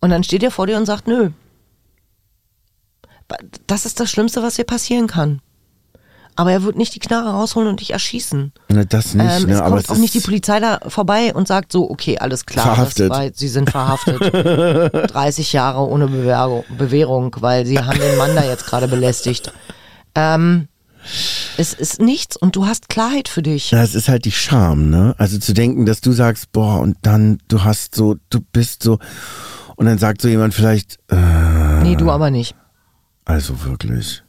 und 0.01 0.11
dann 0.11 0.25
steht 0.25 0.43
er 0.43 0.51
vor 0.51 0.67
dir 0.67 0.77
und 0.77 0.87
sagt, 0.87 1.07
nö. 1.07 1.31
Das 3.67 3.87
ist 3.87 4.01
das 4.01 4.11
Schlimmste, 4.11 4.43
was 4.43 4.57
dir 4.57 4.65
passieren 4.65 5.07
kann. 5.07 5.41
Aber 6.37 6.53
er 6.53 6.63
wird 6.63 6.77
nicht 6.77 6.95
die 6.95 7.01
Knarre 7.01 7.31
rausholen 7.31 7.69
und 7.69 7.81
dich 7.81 7.93
erschießen. 7.93 8.53
Na, 8.69 8.85
das 8.85 9.15
nicht, 9.15 9.31
ähm, 9.31 9.47
ne, 9.47 9.55
es 9.55 9.61
aber 9.61 9.71
kommt 9.71 9.85
es 9.85 9.91
auch 9.91 9.97
nicht 9.97 10.15
die 10.15 10.21
Polizei 10.21 10.59
da 10.59 10.79
vorbei 10.89 11.35
und 11.35 11.47
sagt 11.47 11.71
so, 11.71 11.91
okay, 11.91 12.19
alles 12.19 12.47
klar, 12.47 12.65
Verhaftet. 12.65 13.11
War, 13.11 13.29
sie 13.33 13.49
sind 13.49 13.71
verhaftet. 13.71 14.21
30 15.13 15.53
Jahre 15.53 15.87
ohne 15.87 16.07
Bewährung, 16.07 16.65
Bewährung, 16.77 17.37
weil 17.41 17.67
sie 17.67 17.79
haben 17.79 17.99
den 17.99 18.17
Mann 18.17 18.35
da 18.35 18.45
jetzt 18.45 18.65
gerade 18.65 18.89
belästigt. 18.89 19.53
Ähm, 20.15 20.69
es 21.57 21.73
ist 21.73 22.01
nichts 22.01 22.37
und 22.37 22.57
du 22.57 22.67
hast 22.67 22.89
Klarheit 22.89 23.29
für 23.29 23.43
dich. 23.43 23.71
na, 23.73 23.83
es 23.83 23.95
ist 23.95 24.09
halt 24.09 24.25
die 24.25 24.33
Scham, 24.33 24.91
ne? 24.91 25.15
Also 25.19 25.39
zu 25.39 25.53
denken, 25.55 25.87
dass 25.87 26.01
du 26.01 26.13
sagst, 26.13 26.53
boah, 26.53 26.81
und 26.81 26.97
dann, 27.03 27.39
du 27.49 27.65
hast 27.65 27.95
so, 27.95 28.17
du 28.31 28.41
bist 28.53 28.83
so, 28.83 28.99
und 29.77 29.87
dann 29.87 29.99
sagt 29.99 30.21
so 30.21 30.29
jemand 30.29 30.53
vielleicht, 30.55 30.99
äh, 31.11 31.83
Nee, 31.83 31.97
du 31.97 32.11
aber 32.11 32.31
nicht. 32.31 32.55
also 33.25 33.65
wirklich. 33.65 34.23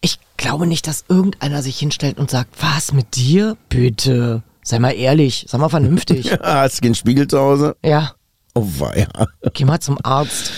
Ich 0.00 0.18
glaube 0.36 0.66
nicht, 0.66 0.86
dass 0.86 1.04
irgendeiner 1.08 1.62
sich 1.62 1.78
hinstellt 1.78 2.18
und 2.18 2.30
sagt, 2.30 2.62
was 2.62 2.92
mit 2.92 3.16
dir? 3.16 3.56
Bitte. 3.68 4.42
Sei 4.64 4.78
mal 4.78 4.90
ehrlich, 4.92 5.46
sei 5.48 5.58
mal 5.58 5.68
vernünftig. 5.68 6.32
Hast 6.42 6.78
du 6.78 6.82
den 6.82 6.94
Spiegel 6.94 7.26
zu 7.28 7.38
Hause? 7.38 7.76
ja, 7.84 8.12
Oh 8.54 8.66
weia. 8.78 9.06
geh 9.54 9.64
mal 9.64 9.80
zum 9.80 9.96
Arzt. 10.02 10.50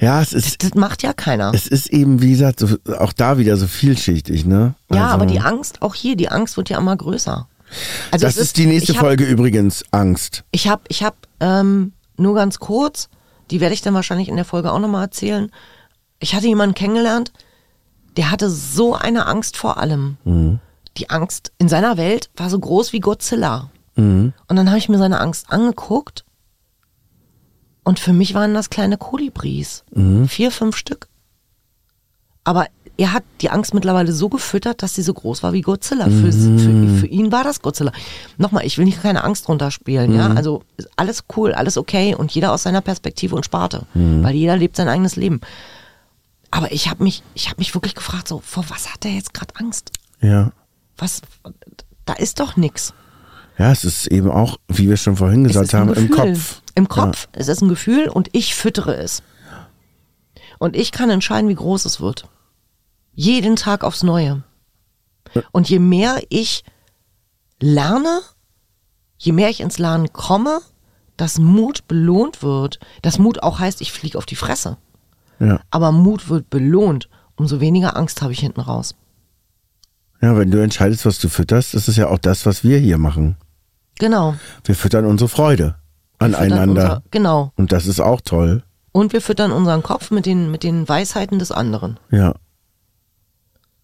Ja, 0.00 0.22
es 0.22 0.32
ist, 0.32 0.62
Das 0.64 0.74
macht 0.74 1.02
ja 1.02 1.12
keiner. 1.12 1.52
es 1.54 1.66
ist 1.66 1.88
eben, 1.88 2.22
wie 2.22 2.30
gesagt, 2.30 2.60
so, 2.60 2.76
auch 2.98 3.12
da 3.12 3.36
wieder 3.38 3.56
so 3.56 3.66
vielschichtig, 3.66 4.46
ne? 4.46 4.74
Ja, 4.90 5.02
Also, 5.04 5.14
aber 5.14 5.26
die 5.26 5.40
Angst, 5.40 5.82
auch 5.82 5.94
hier, 5.94 6.16
die 6.16 6.30
Angst 6.30 6.56
wird 6.56 6.70
ja 6.70 6.78
immer 6.78 6.96
größer. 6.96 7.46
Also 8.10 8.26
Das 8.26 8.36
es 8.36 8.42
ist 8.42 8.56
die 8.56 8.66
nächste 8.66 8.94
hab, 8.94 9.00
Folge 9.00 9.24
übrigens, 9.24 9.84
Angst. 9.90 10.42
Ich 10.50 10.68
habe, 10.68 10.82
ich 10.88 11.02
habe 11.02 11.16
ähm, 11.40 11.92
nur 12.16 12.34
ganz 12.34 12.58
kurz, 12.58 13.08
die 13.50 13.60
werde 13.60 13.74
ich 13.74 13.82
dann 13.82 13.94
wahrscheinlich 13.94 14.28
in 14.28 14.36
der 14.36 14.44
Folge 14.44 14.72
auch 14.72 14.78
nochmal 14.78 15.04
erzählen. 15.04 15.50
Ich 16.18 16.34
hatte 16.34 16.46
jemanden 16.46 16.74
kennengelernt, 16.74 17.32
der 18.16 18.30
hatte 18.30 18.50
so 18.50 18.94
eine 18.94 19.26
Angst 19.26 19.56
vor 19.56 19.76
allem. 19.78 20.16
Die 20.96 21.10
Angst 21.10 21.52
in 21.58 21.68
seiner 21.68 21.96
Welt 21.96 22.30
war 22.36 22.50
so 22.50 22.58
groß 22.58 22.92
wie 22.92 23.00
Godzilla. 23.00 23.70
Und 23.96 24.32
dann 24.48 24.68
habe 24.68 24.78
ich 24.78 24.88
mir 24.88 24.98
seine 24.98 25.20
Angst 25.20 25.46
angeguckt. 25.52 26.24
Und 27.90 27.98
für 27.98 28.12
mich 28.12 28.34
waren 28.34 28.54
das 28.54 28.70
kleine 28.70 28.98
Kolibris. 28.98 29.82
Vier, 30.28 30.52
fünf 30.52 30.76
Stück. 30.76 31.08
Aber 32.44 32.68
er 32.96 33.12
hat 33.12 33.24
die 33.40 33.50
Angst 33.50 33.74
mittlerweile 33.74 34.12
so 34.12 34.28
gefüttert, 34.28 34.84
dass 34.84 34.94
sie 34.94 35.02
so 35.02 35.12
groß 35.12 35.42
war 35.42 35.52
wie 35.52 35.62
Godzilla. 35.62 36.04
Für, 36.04 36.30
für, 36.30 36.98
für 37.00 37.06
ihn 37.08 37.32
war 37.32 37.42
das 37.42 37.62
Godzilla. 37.62 37.90
Nochmal, 38.38 38.64
ich 38.64 38.78
will 38.78 38.84
nicht 38.84 39.02
keine 39.02 39.24
Angst 39.24 39.48
runterspielen, 39.48 40.14
ja. 40.14 40.28
Also 40.28 40.62
alles 40.94 41.24
cool, 41.36 41.52
alles 41.52 41.76
okay 41.76 42.14
und 42.14 42.30
jeder 42.30 42.52
aus 42.52 42.62
seiner 42.62 42.80
Perspektive 42.80 43.34
und 43.34 43.44
Sparte. 43.44 43.86
Weil 43.94 44.36
jeder 44.36 44.56
lebt 44.56 44.76
sein 44.76 44.86
eigenes 44.86 45.16
Leben. 45.16 45.40
Aber 46.52 46.70
ich 46.70 46.88
habe 46.88 47.02
mich, 47.02 47.24
ich 47.34 47.48
habe 47.48 47.58
mich 47.58 47.74
wirklich 47.74 47.96
gefragt, 47.96 48.28
so, 48.28 48.38
vor 48.38 48.66
was 48.68 48.92
hat 48.94 49.04
er 49.04 49.10
jetzt 49.10 49.34
gerade 49.34 49.52
Angst? 49.56 49.90
Ja. 50.20 50.52
Was, 50.96 51.22
da 52.04 52.12
ist 52.12 52.38
doch 52.38 52.56
nix. 52.56 52.94
Ja, 53.58 53.72
es 53.72 53.84
ist 53.84 54.06
eben 54.06 54.30
auch, 54.30 54.58
wie 54.68 54.88
wir 54.88 54.96
schon 54.96 55.16
vorhin 55.16 55.44
Es 55.44 55.52
gesagt 55.52 55.74
haben, 55.74 55.92
im. 55.92 56.08
Kopf. 56.08 56.62
Im 56.74 56.88
Kopf. 56.88 57.28
Es 57.32 57.48
ist 57.48 57.62
ein 57.62 57.68
Gefühl 57.68 58.08
und 58.08 58.28
ich 58.32 58.54
füttere 58.54 58.96
es. 58.96 59.22
Und 60.58 60.76
ich 60.76 60.92
kann 60.92 61.10
entscheiden, 61.10 61.48
wie 61.48 61.54
groß 61.54 61.84
es 61.84 62.00
wird. 62.00 62.28
Jeden 63.14 63.56
Tag 63.56 63.82
aufs 63.82 64.02
Neue. 64.02 64.42
Und 65.52 65.68
je 65.68 65.78
mehr 65.78 66.20
ich 66.28 66.64
lerne, 67.60 68.20
je 69.18 69.32
mehr 69.32 69.50
ich 69.50 69.60
ins 69.60 69.78
Lernen 69.78 70.12
komme, 70.12 70.60
dass 71.16 71.38
Mut 71.38 71.86
belohnt 71.88 72.42
wird, 72.42 72.78
dass 73.02 73.18
Mut 73.18 73.42
auch 73.42 73.58
heißt, 73.58 73.80
ich 73.80 73.92
fliege 73.92 74.18
auf 74.18 74.26
die 74.26 74.36
Fresse. 74.36 74.76
Ja. 75.38 75.60
Aber 75.70 75.92
Mut 75.92 76.28
wird 76.28 76.50
belohnt, 76.50 77.08
umso 77.36 77.60
weniger 77.60 77.96
Angst 77.96 78.22
habe 78.22 78.32
ich 78.32 78.40
hinten 78.40 78.60
raus. 78.60 78.94
ja, 80.20 80.36
wenn 80.36 80.50
du 80.50 80.62
entscheidest, 80.62 81.06
was 81.06 81.18
du 81.18 81.28
fütterst, 81.28 81.74
ist 81.74 81.94
ja 81.96 82.08
auch 82.08 82.18
das, 82.18 82.44
was 82.44 82.64
wir 82.64 82.78
hier 82.78 82.98
machen. 82.98 83.36
Genau. 83.98 84.34
Wir 84.64 84.74
füttern 84.74 85.04
unsere 85.04 85.28
Freude 85.28 85.79
aneinander. 86.20 86.82
Unser, 86.82 87.02
genau. 87.10 87.52
Und 87.56 87.72
das 87.72 87.86
ist 87.86 88.00
auch 88.00 88.20
toll. 88.20 88.62
Und 88.92 89.12
wir 89.12 89.20
füttern 89.20 89.52
unseren 89.52 89.82
Kopf 89.82 90.10
mit 90.10 90.26
den, 90.26 90.50
mit 90.50 90.62
den 90.62 90.88
Weisheiten 90.88 91.38
des 91.38 91.52
anderen. 91.52 91.98
Ja. 92.10 92.34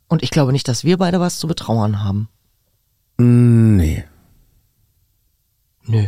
Und 0.09 0.23
ich 0.23 0.31
glaube 0.31 0.53
nicht, 0.53 0.69
dass 0.69 0.85
wir 0.85 0.99
beide 0.99 1.21
was 1.21 1.39
zu 1.39 1.47
betrauern 1.47 2.03
haben. 2.03 2.29
Mm, 3.19 3.77
Nee. 3.77 4.05
Nö. 5.87 6.03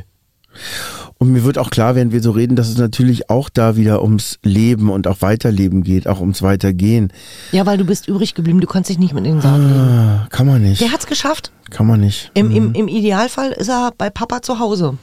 Und 1.19 1.33
mir 1.33 1.45
wird 1.45 1.59
auch 1.59 1.71
klar, 1.71 1.95
wenn 1.95 2.11
wir 2.13 2.21
so 2.23 2.31
reden, 2.31 2.57
dass 2.57 2.69
es 2.69 2.79
natürlich 2.79 3.31
auch 3.31 3.49
da 3.49 3.77
wieder 3.77 4.03
ums 4.03 4.39
Leben 4.43 4.91
und 4.91 5.07
auch 5.07 5.21
Weiterleben 5.21 5.83
geht, 5.83 6.07
auch 6.09 6.21
ums 6.21 6.43
Weitergehen. 6.43 7.13
Ja, 7.53 7.67
weil 7.67 7.79
du 7.79 7.85
bist 7.85 8.09
übrig 8.09 8.35
geblieben, 8.35 8.61
du 8.61 8.67
kannst 8.67 8.89
dich 8.91 8.99
nicht 8.99 9.15
mit 9.15 9.25
in 9.27 9.35
den 9.35 9.41
Sarg 9.41 9.59
legen. 9.59 9.73
Ah, 9.75 10.27
kann 10.31 10.47
man 10.47 10.63
nicht. 10.63 10.81
Der 10.81 10.93
hat's 10.93 11.07
geschafft. 11.07 11.53
Kann 11.71 11.87
man 11.87 12.01
nicht. 12.01 12.31
Im, 12.35 12.51
im, 12.51 12.73
Im 12.75 12.89
Idealfall 12.89 13.51
ist 13.53 13.69
er 13.69 13.93
bei 13.97 14.11
Papa 14.11 14.43
zu 14.43 14.59
Hause 14.59 14.97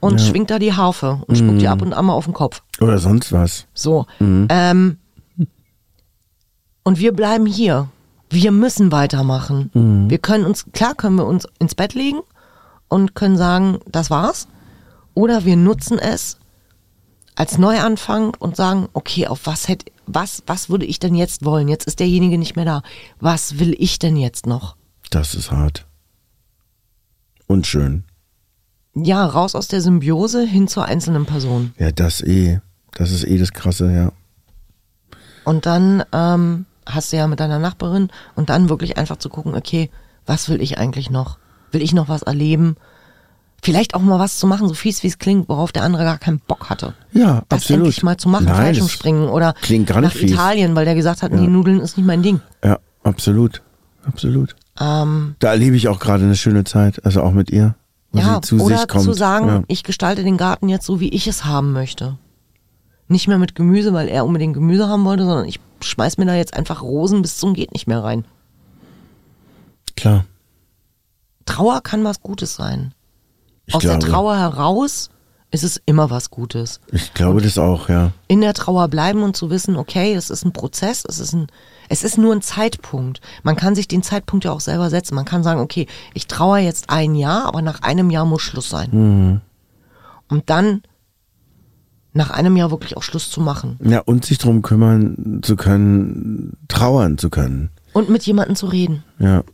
und 0.00 0.20
schwingt 0.20 0.50
da 0.50 0.58
die 0.58 0.72
Harfe 0.74 1.22
und 1.26 1.36
spuckt 1.36 1.60
dir 1.60 1.72
ab 1.72 1.82
und 1.82 1.92
an 1.92 2.06
mal 2.06 2.12
auf 2.12 2.24
den 2.24 2.34
Kopf. 2.34 2.62
Oder 2.80 2.98
sonst 2.98 3.32
was. 3.32 3.66
So. 3.74 4.06
Ähm, 4.20 4.98
und 6.84 6.98
wir 6.98 7.12
bleiben 7.12 7.46
hier. 7.46 7.88
Wir 8.30 8.52
müssen 8.52 8.92
weitermachen. 8.92 9.70
Wir 10.08 10.18
können 10.18 10.44
uns, 10.44 10.66
klar 10.72 10.94
können 10.94 11.16
wir 11.16 11.26
uns 11.26 11.46
ins 11.58 11.74
Bett 11.74 11.94
legen 11.94 12.20
und 12.88 13.14
können 13.14 13.36
sagen, 13.36 13.78
das 13.86 14.10
war's. 14.10 14.48
Oder 15.14 15.44
wir 15.44 15.56
nutzen 15.56 15.98
es 15.98 16.38
als 17.34 17.56
Neuanfang 17.56 18.34
und 18.38 18.56
sagen, 18.56 18.88
okay, 18.92 19.26
auf 19.26 19.46
was 19.46 19.68
hätte, 19.68 19.90
was, 20.06 20.42
was 20.46 20.70
würde 20.70 20.86
ich 20.86 20.98
denn 20.98 21.14
jetzt 21.14 21.44
wollen? 21.44 21.68
Jetzt 21.68 21.86
ist 21.86 22.00
derjenige 22.00 22.36
nicht 22.36 22.56
mehr 22.56 22.64
da. 22.64 22.82
Was 23.20 23.58
will 23.58 23.74
ich 23.78 23.98
denn 23.98 24.16
jetzt 24.16 24.46
noch? 24.46 24.76
Das 25.10 25.34
ist 25.34 25.50
hart. 25.50 25.86
Und 27.46 27.66
schön. 27.66 28.04
Ja, 29.04 29.24
raus 29.26 29.54
aus 29.54 29.68
der 29.68 29.80
Symbiose 29.80 30.44
hin 30.44 30.68
zur 30.68 30.84
einzelnen 30.84 31.26
Person. 31.26 31.72
Ja, 31.78 31.90
das 31.92 32.20
eh. 32.22 32.60
Das 32.94 33.10
ist 33.12 33.24
eh 33.24 33.38
das 33.38 33.52
Krasse, 33.52 33.92
ja. 33.92 34.12
Und 35.44 35.66
dann 35.66 36.02
ähm, 36.12 36.66
hast 36.86 37.12
du 37.12 37.16
ja 37.16 37.26
mit 37.26 37.40
deiner 37.40 37.58
Nachbarin 37.58 38.08
und 38.34 38.50
dann 38.50 38.68
wirklich 38.68 38.96
einfach 38.98 39.16
zu 39.16 39.28
gucken, 39.28 39.54
okay, 39.54 39.90
was 40.26 40.48
will 40.48 40.60
ich 40.60 40.78
eigentlich 40.78 41.10
noch? 41.10 41.38
Will 41.70 41.82
ich 41.82 41.92
noch 41.94 42.08
was 42.08 42.22
erleben? 42.22 42.76
Vielleicht 43.62 43.94
auch 43.94 44.00
mal 44.00 44.18
was 44.18 44.38
zu 44.38 44.46
machen, 44.46 44.68
so 44.68 44.74
fies 44.74 45.02
wie 45.02 45.08
es 45.08 45.18
klingt, 45.18 45.48
worauf 45.48 45.72
der 45.72 45.82
andere 45.82 46.04
gar 46.04 46.18
keinen 46.18 46.38
Bock 46.40 46.70
hatte. 46.70 46.94
Ja, 47.12 47.42
Das 47.48 47.62
absolut. 47.62 47.80
endlich 47.86 48.02
mal 48.02 48.16
zu 48.16 48.28
machen, 48.28 48.44
Nein, 48.46 48.54
Fallschirmspringen 48.56 49.28
oder 49.28 49.54
klingt 49.60 49.88
gar 49.88 50.00
nicht 50.00 50.14
nach 50.14 50.20
fies. 50.20 50.30
Italien, 50.32 50.76
weil 50.76 50.84
der 50.84 50.94
gesagt 50.94 51.22
hat, 51.22 51.32
nee, 51.32 51.46
Nudeln 51.46 51.80
ist 51.80 51.96
nicht 51.96 52.06
mein 52.06 52.22
Ding. 52.22 52.40
Ja, 52.64 52.78
absolut. 53.02 53.62
Absolut. 54.04 54.54
Ähm, 54.80 55.34
Da 55.40 55.50
erlebe 55.50 55.76
ich 55.76 55.88
auch 55.88 55.98
gerade 55.98 56.24
eine 56.24 56.36
schöne 56.36 56.64
Zeit, 56.64 57.04
also 57.04 57.22
auch 57.22 57.32
mit 57.32 57.50
ihr. 57.50 57.74
Ja, 58.12 58.40
zu 58.40 58.58
oder 58.60 58.88
zu 58.88 59.12
sagen, 59.12 59.48
ja. 59.48 59.62
ich 59.68 59.84
gestalte 59.84 60.22
den 60.22 60.38
Garten 60.38 60.68
jetzt 60.68 60.86
so, 60.86 60.98
wie 61.00 61.10
ich 61.10 61.26
es 61.26 61.44
haben 61.44 61.72
möchte. 61.72 62.16
Nicht 63.06 63.28
mehr 63.28 63.38
mit 63.38 63.54
Gemüse, 63.54 63.92
weil 63.92 64.08
er 64.08 64.24
unbedingt 64.24 64.54
Gemüse 64.54 64.88
haben 64.88 65.04
wollte, 65.04 65.24
sondern 65.24 65.46
ich 65.46 65.60
schmeiß 65.80 66.18
mir 66.18 66.26
da 66.26 66.34
jetzt 66.34 66.54
einfach 66.54 66.82
Rosen 66.82 67.22
bis 67.22 67.36
zum 67.38 67.54
geht 67.54 67.72
nicht 67.72 67.86
mehr 67.86 68.02
rein. 68.02 68.24
Klar. 69.96 70.24
Trauer 71.44 71.82
kann 71.82 72.04
was 72.04 72.20
Gutes 72.22 72.54
sein. 72.54 72.94
Ich 73.66 73.74
Aus 73.74 73.82
glaube, 73.82 73.98
der 73.98 74.08
Trauer 74.08 74.36
heraus 74.36 75.10
ist 75.50 75.64
es 75.64 75.80
immer 75.86 76.10
was 76.10 76.30
Gutes. 76.30 76.80
Ich 76.92 77.14
glaube 77.14 77.40
das 77.40 77.56
auch, 77.58 77.88
ja. 77.88 78.12
in 78.26 78.40
der 78.42 78.52
Trauer 78.54 78.88
bleiben 78.88 79.22
und 79.22 79.36
zu 79.36 79.48
wissen, 79.50 79.76
okay, 79.76 80.14
es 80.14 80.28
ist 80.30 80.44
ein 80.44 80.52
Prozess, 80.52 81.04
es 81.08 81.18
ist 81.18 81.32
ein, 81.32 81.46
es 81.88 82.04
ist 82.04 82.18
nur 82.18 82.34
ein 82.34 82.42
Zeitpunkt. 82.42 83.20
Man 83.42 83.56
kann 83.56 83.74
sich 83.74 83.88
den 83.88 84.02
Zeitpunkt 84.02 84.44
ja 84.44 84.52
auch 84.52 84.60
selber 84.60 84.90
setzen. 84.90 85.14
Man 85.14 85.24
kann 85.24 85.42
sagen, 85.42 85.60
okay, 85.60 85.86
ich 86.12 86.26
trauere 86.26 86.58
jetzt 86.58 86.90
ein 86.90 87.14
Jahr, 87.14 87.46
aber 87.46 87.62
nach 87.62 87.80
einem 87.80 88.10
Jahr 88.10 88.26
muss 88.26 88.42
Schluss 88.42 88.68
sein. 88.68 89.40
Und 90.28 90.50
dann 90.50 90.82
nach 92.12 92.30
einem 92.30 92.56
Jahr 92.56 92.70
wirklich 92.70 92.96
auch 92.96 93.02
Schluss 93.02 93.30
zu 93.30 93.40
machen 93.40 93.78
Ja, 93.82 94.00
und 94.00 94.24
sich 94.24 94.38
drum 94.38 94.60
kümmern 94.62 95.40
zu 95.42 95.56
können, 95.56 96.56
trauern 96.68 97.16
zu 97.16 97.30
können. 97.30 97.70
und 97.92 98.10
mit 98.10 98.24
jemandem 98.24 98.56
zu 98.56 98.66
reden. 98.66 99.04
Ja. 99.18 99.44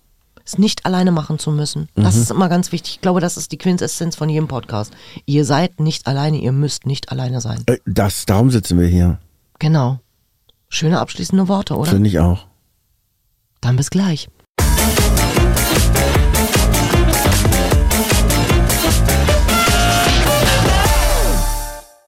Es 0.46 0.58
nicht 0.58 0.84
alleine 0.84 1.10
machen 1.10 1.38
zu 1.38 1.50
müssen. 1.50 1.88
Das 1.94 2.16
ist 2.16 2.30
immer 2.30 2.48
ganz 2.50 2.70
wichtig. 2.70 2.94
Ich 2.96 3.00
glaube, 3.00 3.20
das 3.20 3.36
ist 3.38 3.50
die 3.52 3.56
Quintessenz 3.58 4.14
von 4.16 4.28
jedem 4.28 4.46
Podcast. 4.46 4.92
Ihr 5.24 5.44
seid 5.46 5.80
nicht 5.80 6.06
alleine, 6.06 6.36
ihr 6.36 6.52
müsst 6.52 6.84
nicht 6.86 7.10
alleine 7.10 7.40
sein. 7.40 7.62
Äh, 7.66 7.78
Das, 7.86 8.26
darum 8.26 8.50
sitzen 8.50 8.78
wir 8.78 8.86
hier. 8.86 9.18
Genau. 9.58 10.00
Schöne 10.68 11.00
abschließende 11.00 11.48
Worte, 11.48 11.76
oder? 11.76 11.90
Finde 11.90 12.08
ich 12.08 12.18
auch. 12.18 12.46
Dann 13.62 13.76
bis 13.76 13.88
gleich. 13.88 14.28